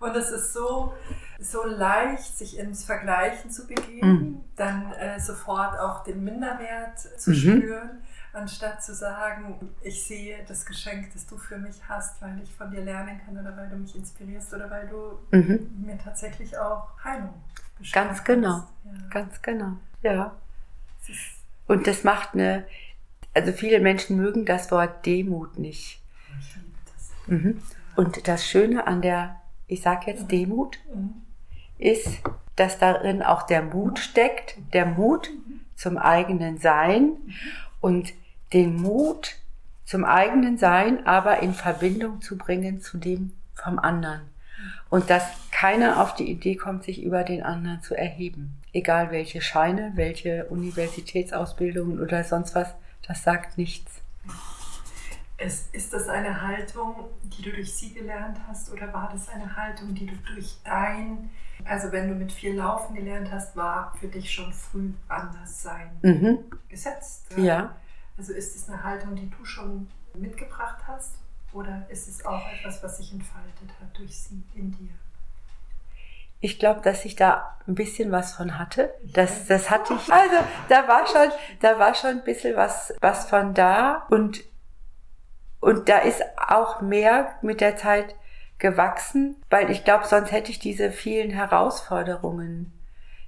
Und 0.00 0.16
es 0.16 0.30
ist 0.30 0.54
so, 0.54 0.94
so 1.38 1.64
leicht, 1.64 2.38
sich 2.38 2.58
ins 2.58 2.84
Vergleichen 2.84 3.50
zu 3.50 3.66
begeben, 3.66 4.08
mhm. 4.08 4.40
dann 4.56 4.92
äh, 4.92 5.20
sofort 5.20 5.78
auch 5.78 6.02
den 6.04 6.24
Minderwert 6.24 6.98
zu 6.98 7.30
mhm. 7.30 7.34
spüren, 7.34 7.90
anstatt 8.32 8.82
zu 8.82 8.94
sagen, 8.94 9.70
ich 9.82 10.04
sehe 10.04 10.38
das 10.46 10.64
Geschenk, 10.64 11.12
das 11.12 11.26
du 11.26 11.36
für 11.36 11.58
mich 11.58 11.76
hast, 11.88 12.20
weil 12.22 12.40
ich 12.42 12.54
von 12.54 12.70
dir 12.70 12.82
lernen 12.82 13.20
kann 13.24 13.38
oder 13.38 13.56
weil 13.56 13.68
du 13.68 13.76
mich 13.76 13.94
inspirierst 13.94 14.52
oder 14.54 14.70
weil 14.70 14.88
du 14.88 15.18
mhm. 15.36 15.84
mir 15.84 15.98
tatsächlich 15.98 16.56
auch 16.56 16.88
Heilung 17.02 17.34
Ganz 17.92 18.22
genau, 18.24 18.64
ja. 18.84 18.92
ganz 19.08 19.40
genau, 19.40 19.72
ja. 20.02 20.36
Und 21.66 21.86
das 21.86 22.04
macht 22.04 22.34
eine, 22.34 22.66
also 23.32 23.52
viele 23.52 23.80
Menschen 23.80 24.16
mögen 24.16 24.44
das 24.44 24.70
Wort 24.70 25.06
Demut 25.06 25.58
nicht. 25.58 26.02
Ich 26.38 26.56
liebe 26.56 26.68
das. 26.94 27.10
Mhm. 27.26 27.62
Und 27.96 28.28
das 28.28 28.46
Schöne 28.46 28.86
an 28.86 29.00
der, 29.00 29.40
ich 29.66 29.80
sage 29.80 30.10
jetzt 30.10 30.24
mhm. 30.24 30.28
Demut, 30.28 30.78
mhm 30.92 31.22
ist, 31.80 32.20
dass 32.56 32.78
darin 32.78 33.22
auch 33.22 33.42
der 33.42 33.62
Mut 33.62 33.98
steckt, 33.98 34.56
der 34.72 34.86
Mut 34.86 35.30
zum 35.74 35.96
eigenen 35.96 36.58
Sein 36.58 37.12
und 37.80 38.12
den 38.52 38.76
Mut 38.76 39.36
zum 39.84 40.04
eigenen 40.04 40.58
Sein 40.58 41.06
aber 41.06 41.40
in 41.40 41.54
Verbindung 41.54 42.20
zu 42.20 42.38
bringen 42.38 42.80
zu 42.80 42.98
dem 42.98 43.32
vom 43.54 43.78
anderen. 43.78 44.22
Und 44.88 45.10
dass 45.10 45.24
keiner 45.50 46.00
auf 46.02 46.14
die 46.14 46.30
Idee 46.30 46.56
kommt, 46.56 46.84
sich 46.84 47.02
über 47.02 47.22
den 47.24 47.42
anderen 47.42 47.82
zu 47.82 47.94
erheben. 47.94 48.56
Egal 48.72 49.10
welche 49.10 49.40
Scheine, 49.40 49.92
welche 49.94 50.46
Universitätsausbildungen 50.46 52.00
oder 52.00 52.24
sonst 52.24 52.54
was, 52.54 52.68
das 53.06 53.22
sagt 53.22 53.58
nichts. 53.58 54.00
Ist, 55.38 55.74
ist 55.74 55.92
das 55.94 56.08
eine 56.08 56.42
Haltung, 56.42 56.94
die 57.24 57.42
du 57.42 57.50
durch 57.50 57.72
sie 57.74 57.94
gelernt 57.94 58.36
hast 58.46 58.70
oder 58.70 58.92
war 58.92 59.08
das 59.12 59.28
eine 59.30 59.56
Haltung, 59.56 59.94
die 59.94 60.06
du 60.06 60.14
durch 60.34 60.56
dein, 60.64 61.30
also 61.64 61.90
wenn 61.92 62.08
du 62.08 62.14
mit 62.14 62.30
viel 62.30 62.56
Laufen 62.56 62.94
gelernt 62.94 63.30
hast, 63.32 63.56
war 63.56 63.94
für 63.98 64.08
dich 64.08 64.30
schon 64.30 64.52
früh 64.52 64.90
anders 65.08 65.62
sein 65.62 65.90
Mhm. 66.02 66.38
gesetzt? 66.68 67.26
Ja. 67.38 67.74
Also 68.20 68.34
ist 68.34 68.54
es 68.54 68.68
eine 68.68 68.84
Haltung, 68.84 69.16
die 69.16 69.30
du 69.30 69.46
schon 69.46 69.88
mitgebracht 70.12 70.76
hast 70.86 71.14
oder 71.54 71.86
ist 71.88 72.06
es 72.06 72.26
auch 72.26 72.46
etwas, 72.52 72.82
was 72.82 72.98
sich 72.98 73.12
entfaltet 73.12 73.70
hat 73.80 73.96
durch 73.96 74.14
sie 74.14 74.42
in 74.54 74.72
dir? 74.72 74.90
Ich 76.40 76.58
glaube, 76.58 76.82
dass 76.82 77.06
ich 77.06 77.16
da 77.16 77.56
ein 77.66 77.74
bisschen 77.74 78.12
was 78.12 78.34
von 78.34 78.58
hatte. 78.58 78.92
Das, 79.02 79.46
das 79.46 79.70
hatte 79.70 79.94
ich. 79.94 80.12
Also 80.12 80.36
da 80.68 80.86
war 80.86 81.06
schon, 81.06 81.32
da 81.60 81.78
war 81.78 81.94
schon 81.94 82.10
ein 82.10 82.24
bisschen 82.24 82.56
was, 82.56 82.92
was 83.00 83.26
von 83.26 83.54
da 83.54 84.06
und 84.10 84.44
und 85.60 85.88
da 85.88 86.00
ist 86.00 86.20
auch 86.36 86.82
mehr 86.82 87.38
mit 87.40 87.62
der 87.62 87.78
Zeit 87.78 88.14
gewachsen, 88.58 89.36
weil 89.48 89.70
ich 89.70 89.82
glaube, 89.82 90.06
sonst 90.06 90.30
hätte 90.30 90.50
ich 90.50 90.58
diese 90.58 90.90
vielen 90.90 91.30
Herausforderungen 91.30 92.70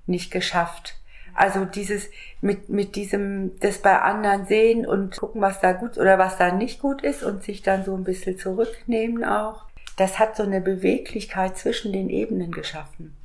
nicht 0.04 0.30
geschafft. 0.30 1.01
Also 1.34 1.64
dieses 1.64 2.08
mit 2.40 2.68
mit 2.68 2.96
diesem 2.96 3.58
das 3.60 3.78
bei 3.78 4.00
anderen 4.00 4.46
sehen 4.46 4.86
und 4.86 5.16
gucken, 5.16 5.40
was 5.40 5.60
da 5.60 5.72
gut 5.72 5.98
oder 5.98 6.18
was 6.18 6.36
da 6.36 6.52
nicht 6.52 6.80
gut 6.80 7.02
ist 7.02 7.22
und 7.22 7.42
sich 7.42 7.62
dann 7.62 7.84
so 7.84 7.94
ein 7.96 8.04
bisschen 8.04 8.38
zurücknehmen 8.38 9.24
auch 9.24 9.66
das 9.96 10.18
hat 10.18 10.36
so 10.36 10.42
eine 10.42 10.60
Beweglichkeit 10.60 11.56
zwischen 11.56 11.92
den 11.92 12.08
Ebenen 12.08 12.52
geschaffen. 12.52 13.16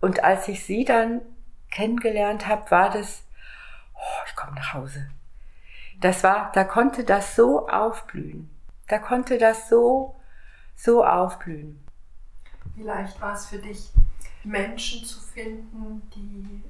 Und 0.00 0.24
als 0.24 0.48
ich 0.48 0.64
sie 0.64 0.84
dann 0.84 1.20
kennengelernt 1.70 2.46
habe, 2.46 2.70
war 2.70 2.90
das, 2.90 3.22
oh, 3.94 4.24
ich 4.26 4.36
komme 4.36 4.54
nach 4.54 4.74
Hause. 4.74 5.08
Das 6.00 6.24
war, 6.24 6.50
da 6.54 6.64
konnte 6.64 7.04
das 7.04 7.36
so 7.36 7.68
aufblühen. 7.68 8.50
Da 8.88 8.98
konnte 8.98 9.38
das 9.38 9.68
so, 9.68 10.16
so 10.74 11.04
aufblühen. 11.04 11.84
Wie 12.74 12.82
leicht 12.82 13.20
war 13.20 13.34
es 13.34 13.46
für 13.46 13.58
dich, 13.58 13.90
Menschen 14.42 15.04
zu 15.04 15.20
finden, 15.20 16.02
die 16.14 16.62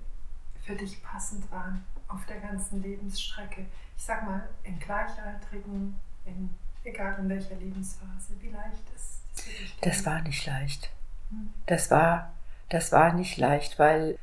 für 0.71 0.77
dich 0.77 1.03
passend 1.03 1.51
waren 1.51 1.85
auf 2.09 2.25
der 2.27 2.39
ganzen 2.39 2.83
Lebensstrecke? 2.83 3.67
Ich 3.97 4.05
sag 4.05 4.25
mal, 4.25 4.49
in 4.63 4.79
Gleichaltrigen, 4.79 5.99
in 6.25 6.51
egal 6.85 7.17
in 7.19 7.29
welcher 7.29 7.57
Lebensphase. 7.57 8.35
Wie 8.41 8.51
leicht 8.51 8.89
ist 8.95 9.23
das 9.35 9.45
für 9.45 9.51
dich? 9.51 9.77
Das 9.81 10.07
war 10.07 10.23
nicht 10.23 10.47
leicht. 10.47 10.91
Das 11.67 11.91
war, 11.91 12.33
das 12.69 12.93
war 12.93 13.13
nicht 13.13 13.37
leicht, 13.37 13.79
weil 13.79 14.19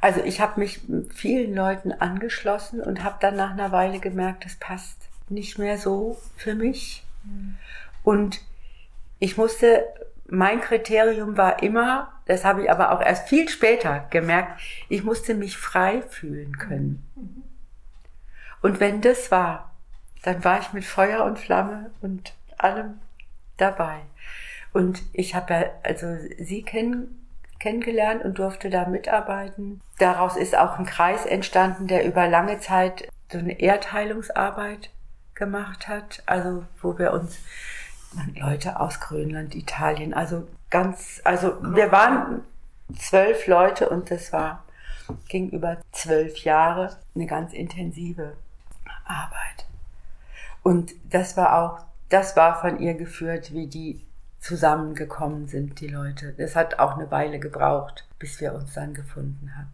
also 0.00 0.20
ich 0.24 0.40
habe 0.40 0.58
mich 0.58 0.80
vielen 1.14 1.54
Leuten 1.54 1.92
angeschlossen 1.92 2.80
und 2.80 3.04
habe 3.04 3.18
dann 3.20 3.36
nach 3.36 3.52
einer 3.52 3.70
Weile 3.70 4.00
gemerkt, 4.00 4.44
das 4.44 4.56
passt 4.56 5.08
nicht 5.28 5.58
mehr 5.58 5.78
so 5.78 6.20
für 6.36 6.56
mich. 6.56 7.04
Und 8.02 8.40
ich 9.20 9.36
musste, 9.36 9.84
mein 10.32 10.62
Kriterium 10.62 11.36
war 11.36 11.62
immer, 11.62 12.10
das 12.24 12.42
habe 12.42 12.62
ich 12.62 12.70
aber 12.70 12.92
auch 12.92 13.02
erst 13.02 13.28
viel 13.28 13.50
später 13.50 14.06
gemerkt, 14.08 14.62
ich 14.88 15.04
musste 15.04 15.34
mich 15.34 15.58
frei 15.58 16.00
fühlen 16.08 16.56
können. 16.56 17.06
Und 18.62 18.80
wenn 18.80 19.02
das 19.02 19.30
war, 19.30 19.72
dann 20.22 20.42
war 20.42 20.58
ich 20.58 20.72
mit 20.72 20.86
Feuer 20.86 21.24
und 21.24 21.38
Flamme 21.38 21.90
und 22.00 22.32
allem 22.56 22.98
dabei. 23.58 23.98
Und 24.72 25.02
ich 25.12 25.34
habe 25.34 25.52
ja 25.52 25.64
also 25.82 26.16
sie 26.38 26.62
kenn, 26.62 27.08
kennengelernt 27.60 28.24
und 28.24 28.38
durfte 28.38 28.70
da 28.70 28.86
mitarbeiten. 28.86 29.82
Daraus 29.98 30.38
ist 30.38 30.56
auch 30.56 30.78
ein 30.78 30.86
Kreis 30.86 31.26
entstanden, 31.26 31.88
der 31.88 32.06
über 32.06 32.26
lange 32.26 32.58
Zeit 32.58 33.06
so 33.30 33.36
eine 33.36 33.60
Erdheilungsarbeit 33.60 34.88
gemacht 35.34 35.88
hat. 35.88 36.22
Also 36.24 36.64
wo 36.80 36.98
wir 36.98 37.12
uns 37.12 37.38
Leute 38.34 38.80
aus 38.80 39.00
Grönland, 39.00 39.54
Italien, 39.54 40.14
also 40.14 40.46
ganz, 40.70 41.20
also 41.24 41.56
wir 41.62 41.92
waren 41.92 42.42
zwölf 42.98 43.46
Leute 43.46 43.88
und 43.88 44.10
das 44.10 44.32
war 44.32 44.64
ging 45.28 45.50
über 45.50 45.78
zwölf 45.92 46.38
Jahre 46.38 46.96
eine 47.14 47.26
ganz 47.26 47.52
intensive 47.52 48.34
Arbeit. 49.04 49.66
Und 50.62 50.92
das 51.10 51.36
war 51.36 51.58
auch, 51.58 51.84
das 52.08 52.36
war 52.36 52.60
von 52.60 52.78
ihr 52.78 52.94
geführt, 52.94 53.52
wie 53.52 53.66
die 53.66 54.00
zusammengekommen 54.40 55.48
sind, 55.48 55.80
die 55.80 55.88
Leute. 55.88 56.34
Das 56.36 56.56
hat 56.56 56.78
auch 56.78 56.96
eine 56.96 57.10
Weile 57.10 57.38
gebraucht, 57.38 58.06
bis 58.18 58.40
wir 58.40 58.54
uns 58.54 58.74
dann 58.74 58.94
gefunden 58.94 59.52
haben. 59.56 59.70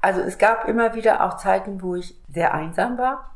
Also 0.00 0.20
es 0.20 0.38
gab 0.38 0.68
immer 0.68 0.94
wieder 0.94 1.24
auch 1.24 1.36
Zeiten, 1.36 1.82
wo 1.82 1.96
ich 1.96 2.14
sehr 2.32 2.54
einsam 2.54 2.98
war, 2.98 3.34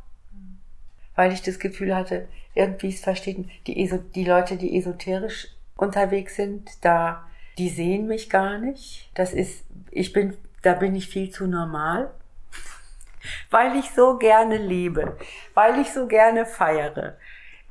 weil 1.15 1.33
ich 1.33 1.43
das 1.43 1.59
Gefühl 1.59 1.95
hatte, 1.95 2.29
irgendwie 2.61 2.91
es 2.91 3.01
verstehen, 3.01 3.51
die, 3.67 3.83
Eso 3.83 3.99
die 3.99 4.25
Leute, 4.25 4.57
die 4.57 4.77
esoterisch 4.77 5.49
unterwegs 5.77 6.37
sind, 6.37 6.71
da, 6.83 7.25
die 7.59 7.69
sehen 7.69 8.07
mich 8.07 8.29
gar 8.31 8.59
nicht. 8.59 9.11
Das 9.15 9.33
ist, 9.33 9.65
ich 9.91 10.13
bin, 10.13 10.37
da 10.63 10.75
bin 10.75 10.95
ich 10.95 11.09
viel 11.09 11.31
zu 11.31 11.47
normal 11.47 12.11
weil 13.51 13.77
ich 13.77 13.91
so 13.91 14.19
gerne 14.19 14.57
lebe, 14.57 15.17
weil 15.55 15.79
ich 15.81 15.93
so 15.93 16.07
gerne 16.07 16.47
feiere, 16.47 17.17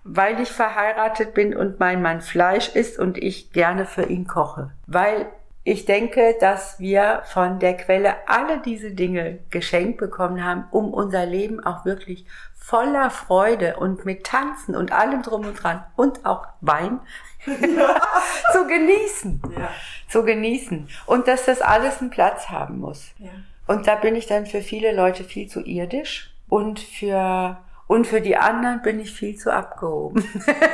weil 0.03 0.39
ich 0.39 0.49
verheiratet 0.49 1.33
bin 1.33 1.55
und 1.55 1.79
mein 1.79 2.01
Mann 2.01 2.21
Fleisch 2.21 2.69
isst 2.75 2.97
und 2.99 3.17
ich 3.17 3.51
gerne 3.51 3.85
für 3.85 4.03
ihn 4.03 4.27
koche, 4.27 4.71
weil 4.87 5.27
ich 5.69 5.85
denke, 5.85 6.35
dass 6.39 6.79
wir 6.79 7.21
von 7.25 7.59
der 7.59 7.77
Quelle 7.77 8.27
alle 8.27 8.59
diese 8.59 8.89
Dinge 8.89 9.37
geschenkt 9.51 9.99
bekommen 9.99 10.43
haben, 10.43 10.63
um 10.71 10.91
unser 10.91 11.27
Leben 11.27 11.63
auch 11.63 11.85
wirklich 11.85 12.25
voller 12.55 13.11
Freude 13.11 13.77
und 13.77 14.03
mit 14.03 14.23
Tanzen 14.23 14.75
und 14.75 14.91
allem 14.91 15.21
drum 15.21 15.45
und 15.45 15.53
dran 15.53 15.83
und 15.95 16.25
auch 16.25 16.47
Wein 16.61 16.99
zu 17.45 18.67
genießen. 18.67 19.41
Ja. 19.55 19.69
Zu 20.07 20.23
genießen. 20.23 20.89
Und 21.05 21.27
dass 21.27 21.45
das 21.45 21.61
alles 21.61 22.01
einen 22.01 22.09
Platz 22.09 22.49
haben 22.49 22.79
muss. 22.79 23.11
Ja. 23.19 23.29
Und 23.67 23.85
da 23.85 23.93
bin 23.93 24.15
ich 24.15 24.25
dann 24.25 24.47
für 24.47 24.61
viele 24.61 24.91
Leute 24.91 25.23
viel 25.23 25.47
zu 25.47 25.63
irdisch 25.63 26.33
und 26.49 26.79
für 26.79 27.57
und 27.85 28.07
für 28.07 28.21
die 28.21 28.37
anderen 28.37 28.81
bin 28.81 28.99
ich 28.99 29.11
viel 29.11 29.35
zu 29.35 29.53
abgehoben. 29.53 30.23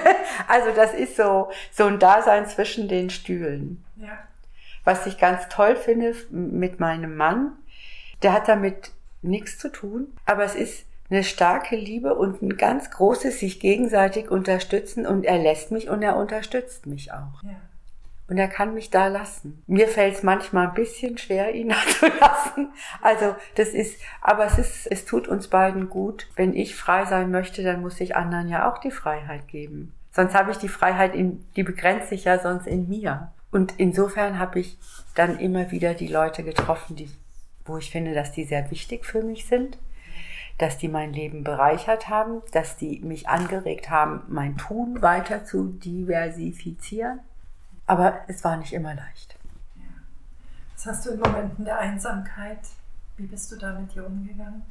also 0.47 0.69
das 0.73 0.93
ist 0.93 1.17
so 1.17 1.49
so 1.71 1.83
ein 1.83 1.99
Dasein 1.99 2.47
zwischen 2.47 2.87
den 2.87 3.09
Stühlen. 3.09 3.83
Ja. 3.97 4.17
Was 4.85 5.05
ich 5.05 5.17
ganz 5.17 5.49
toll 5.49 5.75
finde 5.75 6.15
mit 6.29 6.79
meinem 6.79 7.17
Mann, 7.17 7.51
der 8.23 8.31
hat 8.31 8.47
damit 8.47 8.91
nichts 9.21 9.57
zu 9.57 9.69
tun, 9.69 10.07
aber 10.25 10.43
es 10.43 10.55
ist 10.55 10.85
eine 11.09 11.23
starke 11.23 11.75
Liebe 11.75 12.15
und 12.15 12.41
ein 12.41 12.57
ganz 12.57 12.89
großes 12.91 13.39
sich 13.39 13.59
gegenseitig 13.59 14.31
unterstützen 14.31 15.05
und 15.05 15.23
er 15.25 15.37
lässt 15.37 15.71
mich 15.71 15.89
und 15.89 16.01
er 16.01 16.15
unterstützt 16.15 16.85
mich 16.87 17.11
auch. 17.11 17.43
Ja. 17.43 17.61
Und 18.27 18.37
er 18.37 18.47
kann 18.47 18.73
mich 18.73 18.89
da 18.89 19.05
lassen. 19.05 19.61
Mir 19.67 19.87
fällt 19.87 20.15
es 20.15 20.23
manchmal 20.23 20.67
ein 20.67 20.73
bisschen 20.73 21.17
schwer, 21.19 21.53
ihn 21.53 21.69
da 21.69 21.75
zu 21.87 22.07
lassen. 22.19 22.73
Also 23.01 23.35
das 23.53 23.69
ist, 23.69 24.01
aber 24.21 24.45
es 24.45 24.57
ist, 24.57 24.87
es 24.87 25.05
tut 25.05 25.27
uns 25.27 25.47
beiden 25.47 25.89
gut. 25.89 26.27
Wenn 26.35 26.53
ich 26.55 26.75
frei 26.75 27.05
sein 27.05 27.29
möchte, 27.29 27.63
dann 27.63 27.81
muss 27.81 28.01
ich 28.01 28.15
anderen 28.15 28.49
ja 28.49 28.71
auch 28.71 28.79
die 28.79 28.91
Freiheit 28.91 29.47
geben. 29.47 29.93
Sonst 30.11 30.33
habe 30.33 30.51
ich 30.51 30.57
die 30.57 30.69
Freiheit, 30.69 31.13
in, 31.13 31.45
die 31.55 31.63
begrenzt 31.63 32.09
sich 32.09 32.23
ja 32.23 32.39
sonst 32.39 32.65
in 32.65 32.87
mir. 32.87 33.31
Und 33.55 33.75
insofern 33.77 34.37
habe 34.37 34.59
ich 34.59 34.77
dann 35.15 35.39
immer 35.39 35.71
wieder 35.71 35.93
die 35.93 36.07
Leute 36.07 36.43
getroffen, 36.43 36.97
die, 36.97 37.09
wo 37.63 37.77
ich 37.77 37.89
finde, 37.89 38.13
dass 38.13 38.33
die 38.33 38.43
sehr 38.43 38.69
wichtig 38.69 39.05
für 39.05 39.23
mich 39.23 39.45
sind, 39.45 39.77
dass 40.57 40.77
die 40.77 40.89
mein 40.89 41.13
Leben 41.13 41.43
bereichert 41.43 42.09
haben, 42.09 42.41
dass 42.51 42.75
die 42.75 42.99
mich 42.99 43.29
angeregt 43.29 43.89
haben, 43.89 44.23
mein 44.27 44.57
Tun 44.57 45.01
weiter 45.01 45.45
zu 45.45 45.67
diversifizieren 45.67 47.21
aber 47.87 48.21
es 48.27 48.43
war 48.43 48.57
nicht 48.57 48.73
immer 48.73 48.95
leicht. 48.95 49.37
Was 50.75 50.85
hast 50.87 51.05
du 51.05 51.11
in 51.11 51.19
Momenten 51.19 51.65
der 51.65 51.79
Einsamkeit? 51.79 52.59
Wie 53.17 53.27
bist 53.27 53.51
du 53.51 53.57
da 53.57 53.79
mit 53.79 53.93
dir 53.93 54.05
umgegangen? 54.05 54.63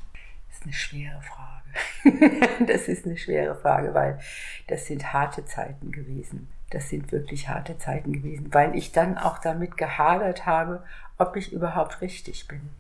Das 0.48 0.58
ist 0.58 0.64
eine 0.64 0.72
schwere 0.72 1.22
Frage. 1.22 2.66
das 2.66 2.88
ist 2.88 3.06
eine 3.06 3.16
schwere 3.16 3.54
Frage, 3.54 3.94
weil 3.94 4.18
das 4.66 4.86
sind 4.86 5.12
harte 5.12 5.44
Zeiten 5.44 5.92
gewesen. 5.92 6.48
Das 6.70 6.88
sind 6.88 7.12
wirklich 7.12 7.48
harte 7.48 7.78
Zeiten 7.78 8.12
gewesen, 8.12 8.52
weil 8.52 8.74
ich 8.74 8.92
dann 8.92 9.18
auch 9.18 9.38
damit 9.38 9.76
gehadert 9.76 10.46
habe, 10.46 10.82
ob 11.18 11.36
ich 11.36 11.52
überhaupt 11.52 12.00
richtig 12.00 12.48
bin. 12.48 12.70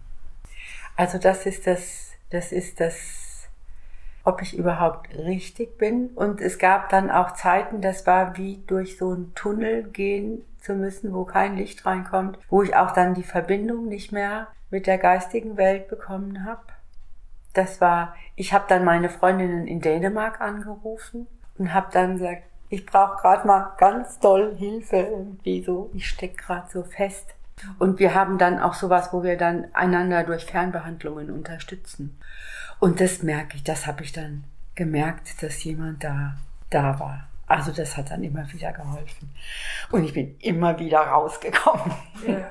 Also 0.96 1.18
das 1.18 1.46
ist 1.46 1.66
das, 1.66 2.12
das 2.30 2.52
ist 2.52 2.80
das 2.80 3.24
ob 4.24 4.40
ich 4.40 4.56
überhaupt 4.56 5.14
richtig 5.16 5.78
bin. 5.78 6.08
Und 6.08 6.40
es 6.40 6.58
gab 6.58 6.88
dann 6.88 7.10
auch 7.10 7.32
Zeiten, 7.32 7.80
das 7.80 8.06
war 8.06 8.36
wie 8.36 8.62
durch 8.66 8.96
so 8.96 9.10
einen 9.12 9.34
Tunnel 9.34 9.84
gehen 9.84 10.42
zu 10.60 10.74
müssen, 10.74 11.12
wo 11.12 11.24
kein 11.24 11.56
Licht 11.56 11.84
reinkommt, 11.84 12.38
wo 12.48 12.62
ich 12.62 12.74
auch 12.74 12.92
dann 12.92 13.14
die 13.14 13.22
Verbindung 13.22 13.86
nicht 13.86 14.12
mehr 14.12 14.48
mit 14.70 14.86
der 14.86 14.98
geistigen 14.98 15.56
Welt 15.56 15.88
bekommen 15.88 16.44
habe. 16.44 16.62
Das 17.52 17.80
war, 17.80 18.16
ich 18.34 18.52
habe 18.52 18.64
dann 18.66 18.84
meine 18.84 19.10
Freundinnen 19.10 19.66
in 19.66 19.80
Dänemark 19.80 20.40
angerufen 20.40 21.26
und 21.58 21.72
habe 21.72 21.88
dann 21.92 22.14
gesagt, 22.14 22.42
ich 22.68 22.86
brauche 22.86 23.20
gerade 23.20 23.46
mal 23.46 23.72
ganz 23.78 24.18
doll 24.18 24.54
Hilfe 24.56 24.96
irgendwie 24.96 25.62
so, 25.62 25.90
ich 25.94 26.08
steck 26.08 26.38
gerade 26.38 26.68
so 26.70 26.82
fest. 26.82 27.26
Und 27.78 27.98
wir 28.00 28.14
haben 28.14 28.36
dann 28.36 28.58
auch 28.58 28.74
sowas, 28.74 29.12
wo 29.12 29.22
wir 29.22 29.36
dann 29.38 29.66
einander 29.74 30.24
durch 30.24 30.44
Fernbehandlungen 30.44 31.30
unterstützen. 31.30 32.18
Und 32.80 33.00
das 33.00 33.22
merke 33.22 33.56
ich, 33.56 33.62
das 33.64 33.86
habe 33.86 34.02
ich 34.02 34.12
dann 34.12 34.44
gemerkt, 34.74 35.42
dass 35.42 35.62
jemand 35.62 36.02
da, 36.02 36.36
da 36.70 36.98
war. 36.98 37.28
Also 37.46 37.70
das 37.72 37.96
hat 37.96 38.10
dann 38.10 38.24
immer 38.24 38.50
wieder 38.52 38.72
geholfen. 38.72 39.30
Und 39.92 40.02
ich 40.04 40.12
bin 40.12 40.36
immer 40.40 40.78
wieder 40.78 40.98
rausgekommen. 41.00 41.92
Ja. 42.26 42.50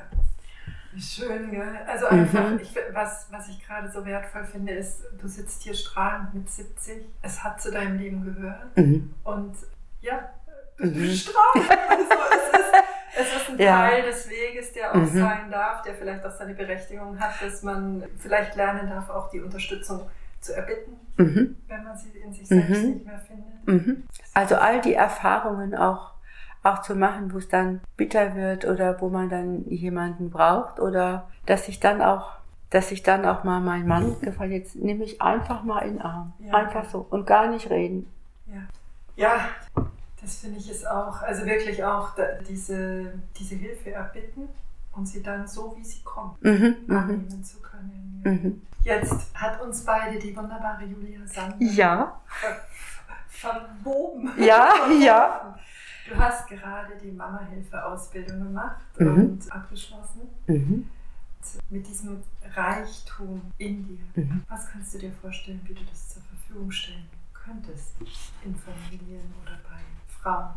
Schön, 0.97 1.49
gell? 1.49 1.79
Also 1.87 2.05
einfach, 2.05 2.51
Mhm. 2.51 2.59
ich, 2.61 2.75
was, 2.93 3.27
was 3.31 3.49
ich 3.49 3.65
gerade 3.65 3.91
so 3.91 4.05
wertvoll 4.05 4.43
finde, 4.45 4.73
ist, 4.73 5.01
du 5.19 5.27
sitzt 5.27 5.63
hier 5.63 5.73
strahlend 5.73 6.33
mit 6.35 6.49
70. 6.49 7.03
Es 7.23 7.43
hat 7.43 7.59
zu 7.59 7.71
deinem 7.71 7.97
Leben 7.97 8.23
gehört. 8.23 8.77
Mhm. 8.77 9.11
Und 9.23 9.55
ja, 10.03 10.29
strahlst. 10.77 11.71
Also 11.89 12.03
es 12.31 12.59
ist, 12.59 12.73
es 13.19 13.41
ist 13.41 13.49
ein 13.49 13.57
Ja. 13.59 13.87
Teil 13.89 14.03
des 14.03 14.29
Weges, 14.29 14.73
der 14.73 14.91
auch 14.91 14.95
Mhm. 14.95 15.19
sein 15.19 15.51
darf, 15.51 15.81
der 15.83 15.93
vielleicht 15.95 16.25
auch 16.25 16.31
seine 16.31 16.53
Berechtigung 16.53 17.19
hat, 17.19 17.41
dass 17.41 17.63
man 17.63 18.03
vielleicht 18.19 18.55
lernen 18.55 18.89
darf, 18.89 19.09
auch 19.09 19.29
die 19.29 19.41
Unterstützung 19.41 20.01
zu 20.41 20.53
erbitten, 20.55 20.93
Mhm. 21.17 21.55
wenn 21.67 21.83
man 21.83 21.97
sie 21.97 22.09
in 22.17 22.33
sich 22.33 22.47
selbst 22.47 22.69
Mhm. 22.69 22.89
nicht 22.93 23.05
mehr 23.05 23.19
findet. 23.19 23.67
Mhm. 23.87 24.03
Also 24.33 24.55
all 24.55 24.81
die 24.81 24.93
Erfahrungen 24.93 25.75
auch, 25.75 26.11
auch 26.63 26.81
zu 26.81 26.95
machen, 26.95 27.33
wo 27.33 27.37
es 27.37 27.47
dann 27.49 27.81
bitter 27.97 28.35
wird 28.35 28.65
oder 28.65 28.99
wo 29.01 29.09
man 29.09 29.29
dann 29.29 29.65
jemanden 29.69 30.29
braucht 30.29 30.79
oder 30.79 31.29
dass 31.45 31.67
ich 31.67 31.79
dann 31.79 32.01
auch, 32.01 32.31
dass 32.71 32.91
ich 32.91 33.03
dann 33.03 33.25
auch 33.25 33.43
mal 33.43 33.59
meinen 33.61 33.87
Mann 33.87 34.19
gefallen, 34.21 34.51
jetzt 34.53 34.75
nehme 34.75 35.03
ich 35.03 35.21
einfach 35.21 35.63
mal 35.63 35.79
in 35.81 35.95
den 35.97 36.01
Arm. 36.01 36.33
Ja. 36.39 36.53
Einfach 36.55 36.85
so 36.89 37.05
und 37.09 37.25
gar 37.27 37.47
nicht 37.47 37.69
reden. 37.69 38.11
Ja, 38.47 38.61
ja 39.15 39.49
das 40.21 40.37
finde 40.37 40.57
ich 40.57 40.69
ist 40.71 40.87
auch, 40.87 41.21
also 41.21 41.45
wirklich 41.45 41.83
auch 41.83 42.11
diese, 42.47 43.13
diese 43.37 43.55
Hilfe 43.55 43.91
erbitten 43.91 44.47
und 44.93 45.05
sie 45.05 45.21
dann 45.21 45.45
so, 45.45 45.75
wie 45.77 45.83
sie 45.83 46.01
kommt, 46.03 46.41
Mhm. 46.41 46.77
Mhm. 46.87 46.95
annehmen 46.95 47.43
zu 47.43 47.59
können. 47.59 48.21
Mhm. 48.23 48.61
Jetzt 48.83 49.35
hat 49.35 49.61
uns 49.61 49.83
beide 49.83 50.17
die 50.17 50.33
wunderbare 50.35 50.85
Julia 50.85 51.19
Sander 51.27 51.57
Ja, 51.59 52.21
ver 52.27 52.61
verwoben. 53.27 54.31
Ja, 54.37 54.71
ja. 55.01 55.59
Du 56.09 56.15
hast 56.17 56.47
gerade 56.47 56.93
die 57.03 57.11
Mama-Hilfe-Ausbildung 57.11 58.43
gemacht 58.43 58.81
Mhm. 58.99 59.07
und 59.23 59.51
abgeschlossen 59.51 60.21
mhm. 60.47 60.89
mit 61.69 61.85
diesem 61.87 62.23
Reichtum 62.55 63.41
in 63.57 63.85
dir. 63.87 64.23
Mhm. 64.23 64.43
Was 64.47 64.67
kannst 64.71 64.93
du 64.93 64.99
dir 64.99 65.11
vorstellen, 65.11 65.59
wie 65.65 65.73
du 65.73 65.81
das 65.83 66.09
zur 66.09 66.21
Verfügung 66.23 66.71
stellen 66.71 67.05
könntest 67.43 67.95
in 68.43 68.55
Familien 68.55 69.33
oder 69.41 69.59
bei 69.69 69.79
Frauen? 70.21 70.53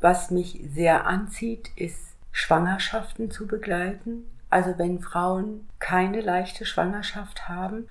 Was 0.00 0.30
mich 0.30 0.60
sehr 0.72 1.06
anzieht, 1.06 1.70
ist 1.76 2.14
Schwangerschaften 2.32 3.30
zu 3.30 3.46
begleiten. 3.46 4.24
Also 4.50 4.78
wenn 4.78 5.00
Frauen 5.00 5.68
keine 5.78 6.20
leichte 6.20 6.64
Schwangerschaft 6.64 7.48
haben, 7.48 7.88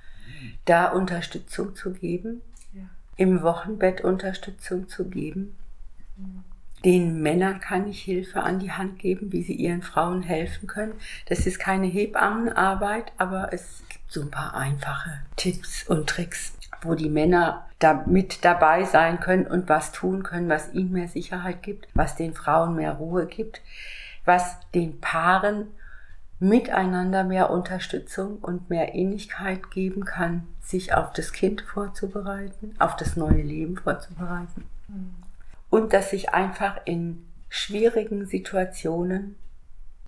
da 0.65 0.87
Unterstützung 0.91 1.75
zu 1.75 1.91
geben, 1.93 2.41
Ja. 2.73 2.83
im 3.17 3.41
Wochenbett 3.41 4.01
Unterstützung 4.01 4.87
zu 4.87 5.09
geben. 5.09 5.55
Mhm. 6.15 6.43
Den 6.85 7.21
Männern 7.21 7.59
kann 7.59 7.87
ich 7.87 8.01
Hilfe 8.03 8.43
an 8.43 8.59
die 8.59 8.71
Hand 8.71 8.99
geben, 8.99 9.31
wie 9.31 9.41
sie 9.41 9.53
ihren 9.55 9.81
Frauen 9.81 10.21
helfen 10.21 10.67
können. 10.67 10.93
Das 11.25 11.47
ist 11.47 11.59
keine 11.59 11.87
Hebammenarbeit, 11.87 13.11
aber 13.17 13.51
es 13.51 13.83
gibt 13.89 14.11
so 14.11 14.21
ein 14.21 14.29
paar 14.31 14.53
einfache 14.55 15.19
Tipps 15.35 15.87
und 15.87 16.07
Tricks, 16.07 16.53
wo 16.81 16.95
die 16.95 17.09
Männer 17.09 17.65
da 17.79 18.03
mit 18.05 18.43
dabei 18.43 18.83
sein 18.85 19.19
können 19.19 19.45
und 19.47 19.69
was 19.69 19.91
tun 19.91 20.23
können, 20.23 20.49
was 20.49 20.73
ihnen 20.73 20.91
mehr 20.91 21.07
Sicherheit 21.07 21.61
gibt, 21.63 21.87
was 21.93 22.15
den 22.15 22.33
Frauen 22.33 22.75
mehr 22.75 22.93
Ruhe 22.93 23.27
gibt, 23.27 23.61
was 24.25 24.57
den 24.73 24.99
Paaren 24.99 25.67
miteinander 26.39 27.23
mehr 27.23 27.49
Unterstützung 27.49 28.37
und 28.37 28.69
mehr 28.69 28.93
Ähnlichkeit 28.93 29.71
geben 29.71 30.05
kann, 30.05 30.47
sich 30.61 30.93
auf 30.93 31.11
das 31.13 31.31
Kind 31.31 31.61
vorzubereiten, 31.61 32.75
auf 32.79 32.95
das 32.95 33.15
neue 33.15 33.41
Leben 33.41 33.77
vorzubereiten 33.77 34.65
Mhm. 34.87 35.15
und 35.69 35.93
dass 35.93 36.13
ich 36.13 36.33
einfach 36.33 36.79
in 36.85 37.25
schwierigen 37.49 38.25
Situationen 38.25 39.35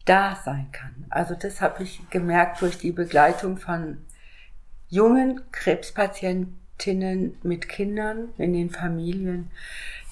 da 0.06 0.36
sein 0.36 0.68
kann. 0.72 1.06
Also 1.10 1.36
das 1.36 1.62
habe 1.62 1.84
ich 1.84 2.10
gemerkt 2.10 2.62
durch 2.62 2.78
die 2.78 2.92
Begleitung 2.92 3.58
von 3.58 3.98
jungen 4.90 5.42
Krebspatientinnen 5.52 7.38
mit 7.44 7.70
Kindern 7.70 8.30
in 8.38 8.54
den 8.54 8.70
Familien, 8.70 9.52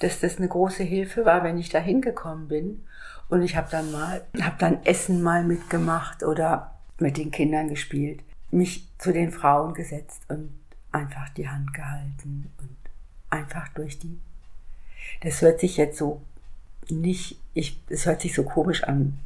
dass 0.00 0.20
das 0.20 0.38
eine 0.38 0.48
große 0.48 0.82
Hilfe 0.82 1.24
war, 1.24 1.44
wenn 1.44 1.58
ich 1.58 1.68
da 1.68 1.78
hingekommen 1.78 2.48
bin. 2.48 2.84
Und 3.28 3.42
ich 3.42 3.56
habe 3.56 3.68
dann 3.70 3.92
mal, 3.92 4.22
habe 4.40 4.56
dann 4.58 4.84
Essen 4.84 5.22
mal 5.22 5.44
mitgemacht 5.44 6.22
oder 6.22 6.74
mit 6.98 7.16
den 7.16 7.30
Kindern 7.30 7.68
gespielt, 7.68 8.20
mich 8.50 8.88
zu 8.98 9.12
den 9.12 9.30
Frauen 9.30 9.74
gesetzt 9.74 10.22
und 10.28 10.50
einfach 10.92 11.28
die 11.30 11.48
Hand 11.48 11.74
gehalten 11.74 12.50
und 12.58 12.76
einfach 13.30 13.68
durch 13.68 13.98
die 13.98 14.18
das 15.20 15.42
hört 15.42 15.60
sich 15.60 15.76
jetzt 15.76 15.98
so 15.98 16.22
nicht, 16.88 17.38
ich, 17.54 17.80
es 17.88 18.06
hört 18.06 18.22
sich 18.22 18.34
so 18.34 18.44
komisch 18.44 18.84
an. 18.84 19.18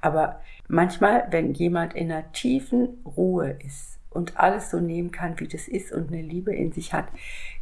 Aber 0.00 0.40
manchmal, 0.68 1.26
wenn 1.30 1.52
jemand 1.54 1.94
in 1.94 2.12
einer 2.12 2.30
tiefen 2.32 2.88
Ruhe 3.04 3.56
ist 3.64 3.97
und 4.18 4.36
alles 4.38 4.70
so 4.70 4.80
nehmen 4.80 5.10
kann, 5.12 5.38
wie 5.40 5.48
das 5.48 5.68
ist 5.68 5.92
und 5.92 6.08
eine 6.12 6.20
Liebe 6.22 6.52
in 6.54 6.72
sich 6.72 6.92
hat, 6.92 7.06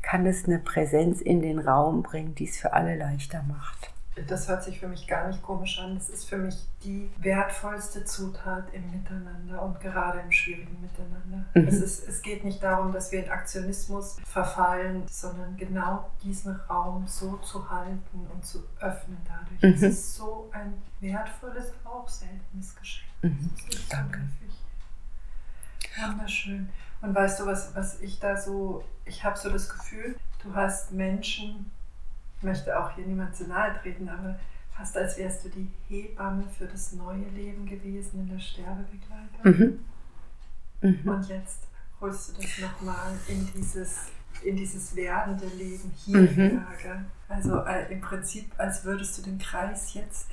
kann 0.02 0.26
es 0.26 0.46
eine 0.46 0.58
Präsenz 0.58 1.20
in 1.20 1.40
den 1.42 1.58
Raum 1.58 2.02
bringen, 2.02 2.34
die 2.34 2.48
es 2.48 2.58
für 2.58 2.72
alle 2.72 2.96
leichter 2.96 3.42
macht. 3.44 3.90
Das 4.28 4.48
hört 4.48 4.64
sich 4.64 4.80
für 4.80 4.88
mich 4.88 5.06
gar 5.06 5.28
nicht 5.28 5.42
komisch 5.42 5.78
an. 5.78 5.94
Das 5.96 6.08
ist 6.08 6.24
für 6.24 6.38
mich 6.38 6.56
die 6.82 7.10
wertvollste 7.18 8.02
Zutat 8.06 8.64
im 8.72 8.90
Miteinander 8.90 9.60
und 9.62 9.78
gerade 9.80 10.20
im 10.20 10.32
schwierigen 10.32 10.80
Miteinander. 10.80 11.44
Mhm. 11.52 11.68
Es, 11.68 11.74
ist, 11.82 12.08
es 12.08 12.22
geht 12.22 12.42
nicht 12.42 12.62
darum, 12.62 12.92
dass 12.94 13.12
wir 13.12 13.22
in 13.22 13.30
Aktionismus 13.30 14.16
verfallen, 14.26 15.02
sondern 15.10 15.54
genau 15.58 16.08
diesen 16.24 16.56
Raum 16.70 17.06
so 17.06 17.36
zu 17.42 17.68
halten 17.70 18.26
und 18.32 18.42
zu 18.42 18.60
öffnen 18.80 19.18
dadurch. 19.28 19.74
Es 19.74 19.82
Mhm. 19.82 19.88
ist 19.88 20.14
so 20.14 20.48
ein 20.50 20.72
wertvolles, 21.00 21.72
auch 21.84 22.08
seltenes 22.08 22.74
Geschenk. 22.74 23.10
Mhm. 23.20 23.50
So 23.70 23.78
Danke. 23.90 24.20
häufig. 24.20 24.45
Wunderschön. 25.96 26.68
Und 27.00 27.14
weißt 27.14 27.40
du, 27.40 27.46
was, 27.46 27.74
was 27.74 28.00
ich 28.00 28.18
da 28.18 28.36
so, 28.36 28.84
ich 29.04 29.22
habe 29.24 29.38
so 29.38 29.50
das 29.50 29.68
Gefühl, 29.68 30.16
du 30.42 30.54
hast 30.54 30.92
Menschen, 30.92 31.70
ich 32.38 32.42
möchte 32.42 32.78
auch 32.78 32.90
hier 32.92 33.06
niemand 33.06 33.36
zu 33.36 33.46
nahe 33.46 33.78
treten, 33.80 34.08
aber 34.08 34.38
fast 34.76 34.96
als 34.96 35.16
wärst 35.18 35.44
du 35.44 35.48
die 35.48 35.70
Hebamme 35.88 36.44
für 36.56 36.66
das 36.66 36.92
neue 36.92 37.28
Leben 37.34 37.66
gewesen 37.66 38.20
in 38.20 38.28
der 38.28 38.38
Sterbebegleitung. 38.38 39.80
Mhm. 40.82 40.90
Mhm. 41.02 41.08
Und 41.08 41.28
jetzt 41.28 41.66
holst 42.00 42.36
du 42.36 42.42
das 42.42 42.58
nochmal 42.58 43.12
in 43.28 43.48
dieses, 43.54 44.08
in 44.42 44.56
dieses 44.56 44.94
werdende 44.94 45.46
Leben 45.46 45.92
hier. 45.96 46.18
Mhm. 46.18 46.66
Also 47.28 47.64
äh, 47.64 47.92
im 47.92 48.00
Prinzip, 48.00 48.52
als 48.58 48.84
würdest 48.84 49.18
du 49.18 49.22
den 49.22 49.38
Kreis 49.38 49.94
jetzt 49.94 50.28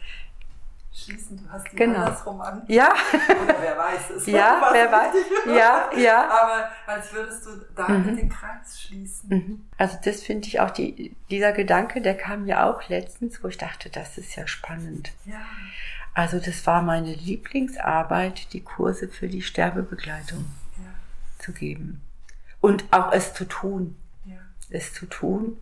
schließen. 0.94 1.38
Du 1.44 1.52
hast 1.52 1.72
ihn 1.74 1.76
Genau. 1.78 2.00
andersrum 2.00 2.40
an. 2.42 2.62
Ja, 2.68 2.94
Oder 2.94 3.56
wer 3.62 3.78
weiß 3.78 4.10
es. 4.18 4.26
Ja, 4.28 4.70
wer 4.72 4.92
weiß. 4.92 5.16
ja, 5.48 5.90
ja. 5.98 6.30
Aber 6.30 6.70
als 6.86 7.12
würdest 7.14 7.46
du 7.46 7.50
damit 7.76 8.06
Mhm. 8.06 8.16
den 8.18 8.30
Kreis 8.30 8.80
schließen. 8.82 9.30
Mhm. 9.30 9.66
Also 9.78 9.98
das 10.06 10.22
finde 10.22 10.48
ich 10.48 10.60
auch, 10.60 10.70
die, 10.72 11.16
dieser 11.30 11.52
Gedanke, 11.52 12.02
der 12.02 12.16
kam 12.16 12.46
ja 12.46 12.70
auch 12.70 12.88
letztens, 12.90 13.44
wo 13.44 13.48
ich 13.48 13.58
dachte, 13.58 13.90
das 13.90 14.18
ist 14.18 14.36
ja 14.36 14.46
spannend. 14.48 15.12
Ja. 15.26 15.38
Also 16.14 16.40
das 16.40 16.66
war 16.68 16.82
meine 16.84 17.12
Lieblingsarbeit, 17.14 18.54
die 18.54 18.62
Kurse 18.62 19.08
für 19.08 19.28
die 19.28 19.42
Sterbebegleitung 19.42 20.46
Ja. 20.78 20.92
zu 21.44 21.54
geben. 21.54 22.02
Und 22.62 22.86
auch 22.92 23.12
es 23.12 23.34
zu 23.34 23.46
tun. 23.46 23.98
Ja. 24.26 24.36
es 24.70 24.94
zu 24.94 25.06
tun. 25.08 25.58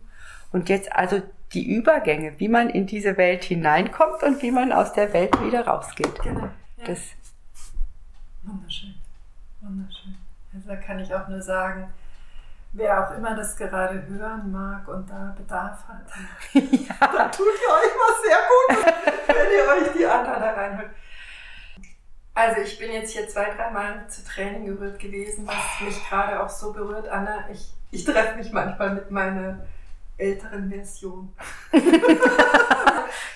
Und 0.52 0.68
jetzt 0.68 0.92
also 0.94 1.22
die 1.54 1.74
Übergänge, 1.74 2.38
wie 2.38 2.48
man 2.48 2.70
in 2.70 2.86
diese 2.86 3.16
Welt 3.16 3.44
hineinkommt 3.44 4.22
und 4.22 4.42
wie 4.42 4.50
man 4.50 4.72
aus 4.72 4.92
der 4.92 5.12
Welt 5.12 5.40
wieder 5.42 5.66
rausgeht. 5.66 6.20
Genau. 6.22 6.40
Ja. 6.78 6.84
Das, 6.86 7.00
Wunderschön. 8.42 8.94
Wunderschön. 9.60 10.16
Also 10.54 10.68
da 10.68 10.76
kann 10.76 10.98
ich 10.98 11.14
auch 11.14 11.28
nur 11.28 11.40
sagen, 11.40 11.92
wer 12.72 13.06
auch 13.06 13.16
immer 13.16 13.36
das 13.36 13.56
gerade 13.56 14.06
hören 14.06 14.50
mag 14.50 14.86
und 14.88 15.08
da 15.08 15.34
Bedarf 15.36 15.84
hat, 15.86 16.06
dann 16.54 17.32
tut 17.32 17.46
ihr 17.46 17.72
euch 17.74 17.92
was 18.00 18.22
sehr 18.22 18.38
Gutes, 18.48 18.92
wenn 19.26 19.36
ihr 19.36 19.86
euch 19.86 19.92
die 19.96 20.06
anderen 20.06 20.40
da 20.40 20.50
reinholt. 20.52 20.90
Also 22.34 22.62
ich 22.62 22.78
bin 22.78 22.90
jetzt 22.92 23.12
hier 23.12 23.28
zwei, 23.28 23.50
dreimal 23.54 24.08
zu 24.08 24.24
Tränen 24.24 24.64
gerührt 24.64 24.98
gewesen, 24.98 25.46
was 25.46 25.86
mich 25.86 26.08
gerade 26.08 26.42
auch 26.42 26.48
so 26.48 26.72
berührt, 26.72 27.06
Anna. 27.08 27.44
Ich, 27.52 27.72
ich 27.90 28.04
treffe 28.04 28.36
mich 28.36 28.50
manchmal 28.52 28.94
mit 28.94 29.10
meiner 29.10 29.58
älteren 30.22 30.70
Version. 30.70 31.34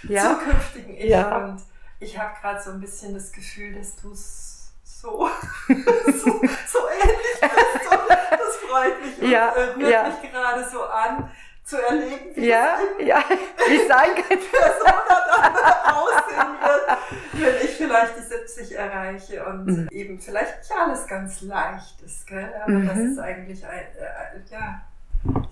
ja, 0.08 0.22
zukünftigen 0.38 0.96
Ich. 0.96 1.04
Ja. 1.10 1.36
Und 1.38 1.62
ich 2.00 2.18
habe 2.18 2.32
gerade 2.40 2.62
so 2.62 2.70
ein 2.70 2.80
bisschen 2.80 3.14
das 3.14 3.32
Gefühl, 3.32 3.74
dass 3.74 3.96
du 3.96 4.12
es 4.12 4.72
so, 4.84 5.28
so, 5.68 5.72
so 6.06 6.78
ähnlich 7.02 7.40
bist. 7.40 7.90
Und 7.92 8.08
das 8.08 8.56
freut 8.68 9.02
mich 9.04 9.22
und 9.22 9.30
Ja, 9.30 9.48
rührt 9.50 9.90
ja. 9.90 10.02
mich 10.08 10.30
gerade 10.30 10.68
so 10.70 10.82
an, 10.84 11.30
zu 11.64 11.82
erleben, 11.82 12.30
wie 12.36 12.46
ja, 12.46 12.78
ja, 13.00 13.24
wie 13.68 13.76
es 13.76 13.88
sein 13.88 14.14
kann. 14.14 14.38
Persona 14.38 15.02
dann 15.08 15.94
aussehen 15.96 16.56
wird, 16.62 16.98
wenn 17.32 17.64
ich 17.66 17.76
vielleicht 17.76 18.16
die 18.18 18.22
70 18.22 18.76
erreiche 18.78 19.44
und 19.46 19.66
Mhm. 19.66 19.88
eben 19.90 20.20
vielleicht 20.20 20.58
nicht 20.58 20.72
alles 20.80 21.06
ganz 21.08 21.40
leicht 21.40 22.00
ist, 22.02 22.24
gell? 22.28 22.54
aber 22.62 22.70
Mhm. 22.72 22.86
das 22.86 22.98
ist 22.98 23.18
eigentlich 23.18 23.66
ein, 23.66 23.80
äh, 23.80 24.40
ja, 24.48 24.80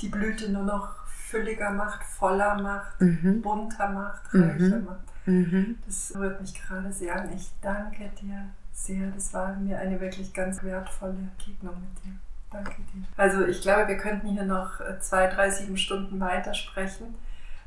die 0.00 0.08
Blüte 0.08 0.52
nur 0.52 0.62
noch 0.62 0.94
fülliger 1.34 1.70
macht, 1.70 2.02
voller 2.04 2.60
macht, 2.62 3.00
Mhm. 3.00 3.42
bunter 3.42 3.88
macht, 3.90 4.32
Mhm. 4.34 4.42
reicher 4.42 4.78
macht. 4.80 5.26
Mhm. 5.26 5.78
Das 5.86 6.12
rührt 6.16 6.40
mich 6.40 6.54
gerade 6.54 6.92
sehr 6.92 7.14
an. 7.20 7.30
Ich 7.34 7.50
danke 7.62 8.10
dir 8.20 8.46
sehr. 8.72 9.08
Das 9.14 9.32
war 9.34 9.54
mir 9.56 9.78
eine 9.78 10.00
wirklich 10.00 10.32
ganz 10.32 10.62
wertvolle 10.62 11.14
Begegnung 11.38 11.74
mit 11.80 12.04
dir. 12.04 12.12
Danke 12.50 12.70
dir. 12.92 13.02
Also 13.16 13.44
ich 13.46 13.62
glaube, 13.62 13.88
wir 13.88 13.96
könnten 13.96 14.28
hier 14.28 14.44
noch 14.44 14.80
äh, 14.80 14.98
zwei, 15.00 15.26
drei, 15.28 15.50
sieben 15.50 15.76
Stunden 15.76 16.20
weitersprechen. 16.20 17.14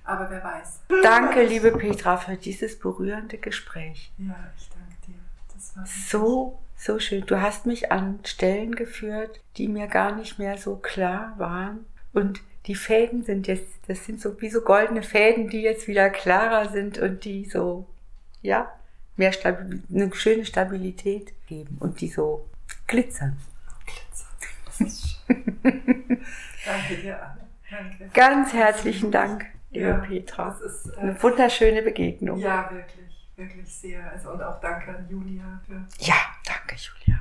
Aber 0.05 0.29
wer 0.29 0.41
weiß. 0.41 0.79
Danke, 1.03 1.43
liebe 1.43 1.71
Petra, 1.71 2.15
für 2.15 2.37
dieses 2.37 2.79
berührende 2.79 3.37
Gespräch. 3.37 4.13
Ja, 4.17 4.35
ich 4.57 4.69
danke 4.69 4.95
dir. 5.05 5.15
Das 5.53 5.75
war 5.75 5.85
So, 5.85 6.59
so 6.77 6.99
schön. 6.99 7.25
Du 7.25 7.41
hast 7.41 7.65
mich 7.65 7.91
an 7.91 8.19
Stellen 8.23 8.75
geführt, 8.75 9.41
die 9.57 9.67
mir 9.67 9.87
gar 9.87 10.15
nicht 10.15 10.39
mehr 10.39 10.57
so 10.57 10.77
klar 10.77 11.33
waren. 11.37 11.79
Und 12.13 12.39
die 12.67 12.75
Fäden 12.75 13.23
sind 13.23 13.47
jetzt, 13.47 13.67
das 13.87 14.05
sind 14.05 14.19
so 14.21 14.39
wie 14.41 14.49
so 14.49 14.61
goldene 14.61 15.01
Fäden, 15.03 15.49
die 15.49 15.61
jetzt 15.61 15.87
wieder 15.87 16.09
klarer 16.09 16.69
sind 16.69 16.97
und 16.97 17.23
die 17.23 17.45
so, 17.45 17.87
ja, 18.41 18.71
mehr 19.15 19.31
Stabil 19.31 19.81
eine 19.89 20.13
schöne 20.13 20.45
Stabilität 20.45 21.33
geben 21.47 21.77
und 21.79 22.01
die 22.01 22.09
so 22.09 22.47
glitzern. 22.85 23.37
Glitzer. 23.85 24.27
Das 24.65 24.81
ist 24.81 25.17
schön. 25.25 25.57
danke 26.65 26.97
dir, 27.01 27.23
Anne. 27.23 27.47
Danke. 27.69 28.09
Ganz 28.13 28.53
herzlichen 28.53 29.11
Dank, 29.11 29.45
liebe 29.71 29.87
Ja, 29.87 29.97
Petra. 29.97 30.49
Das 30.49 30.61
ist, 30.61 30.87
äh, 30.93 30.99
Eine 30.99 31.23
wunderschöne 31.23 31.81
Begegnung. 31.81 32.39
ja, 32.39 32.69
wirklich, 32.71 33.27
wirklich 33.35 33.73
sehr. 33.73 34.11
Also, 34.11 34.31
und 34.31 34.41
auch 34.41 34.59
danke 34.61 34.95
an 34.95 35.07
Julia 35.09 35.61
für 35.65 35.85
ja 35.99 36.15
danke, 36.45 36.75
Julia. 36.75 37.19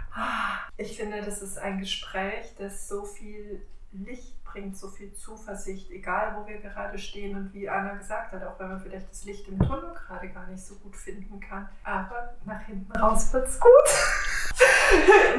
Ich 0.77 0.97
finde, 0.97 1.23
das 1.23 1.43
ist 1.43 1.59
ein 1.59 1.79
Gespräch, 1.81 2.55
das 2.59 2.89
so 2.89 3.05
viel 3.05 3.63
Licht 3.93 4.35
bringt, 4.57 4.77
so 4.77 4.89
viel 4.89 5.13
Zuversicht, 5.13 5.91
egal 5.91 6.35
wo 6.37 6.47
wir 6.47 6.59
gerade 6.59 6.99
stehen 6.99 7.37
und 7.37 7.53
wie 7.53 7.69
Anna 7.69 7.95
gesagt 7.95 8.33
hat, 8.33 8.43
auch 8.43 8.59
wenn 8.59 8.69
man 8.69 8.81
vielleicht 8.81 9.11
das 9.11 9.25
Licht 9.25 9.47
im 9.49 9.59
Tunnel 9.59 9.93
gerade 9.95 10.29
gar 10.29 10.47
nicht 10.47 10.65
so 10.65 10.75
gut 10.77 10.97
finden 10.97 11.39
kann. 11.41 11.69
Aber 11.85 12.31
nach 12.47 12.63
hinten 12.63 12.91
raus 12.93 13.33
wird's 13.35 13.61
gut. 13.61 13.71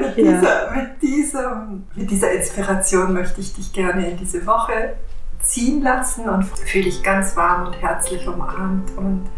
mit, 0.00 0.16
Ja. 0.18 0.32
dieser, 0.32 0.70
mit, 0.70 1.02
diesem, 1.02 1.86
mit 1.96 2.10
dieser 2.10 2.30
Inspiration 2.32 3.12
möchte 3.12 3.40
ich 3.40 3.54
dich 3.54 3.72
gerne 3.72 4.08
in 4.08 4.16
diese 4.16 4.46
Woche 4.46 4.96
ziehen 5.40 5.82
lassen 5.82 6.28
und 6.28 6.44
fühle 6.44 6.84
dich 6.84 7.02
ganz 7.02 7.36
warm 7.36 7.66
und 7.66 7.72
herzlich 7.82 8.26
umarmt 8.28 8.96
und 8.96 9.28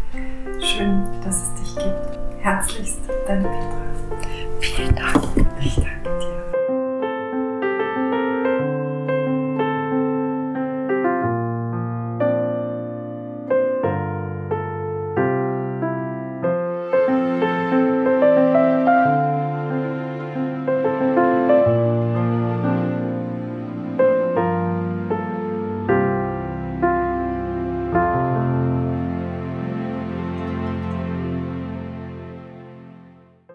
schön, 0.59 1.07
dass 1.23 1.41
es 1.41 1.53
dich 1.55 1.75
gibt. 1.75 2.19
Herzlichst, 2.39 2.99
deine 3.27 3.47
Petra. 3.47 3.81
Vielen 4.59 4.95
Dank. 4.95 5.90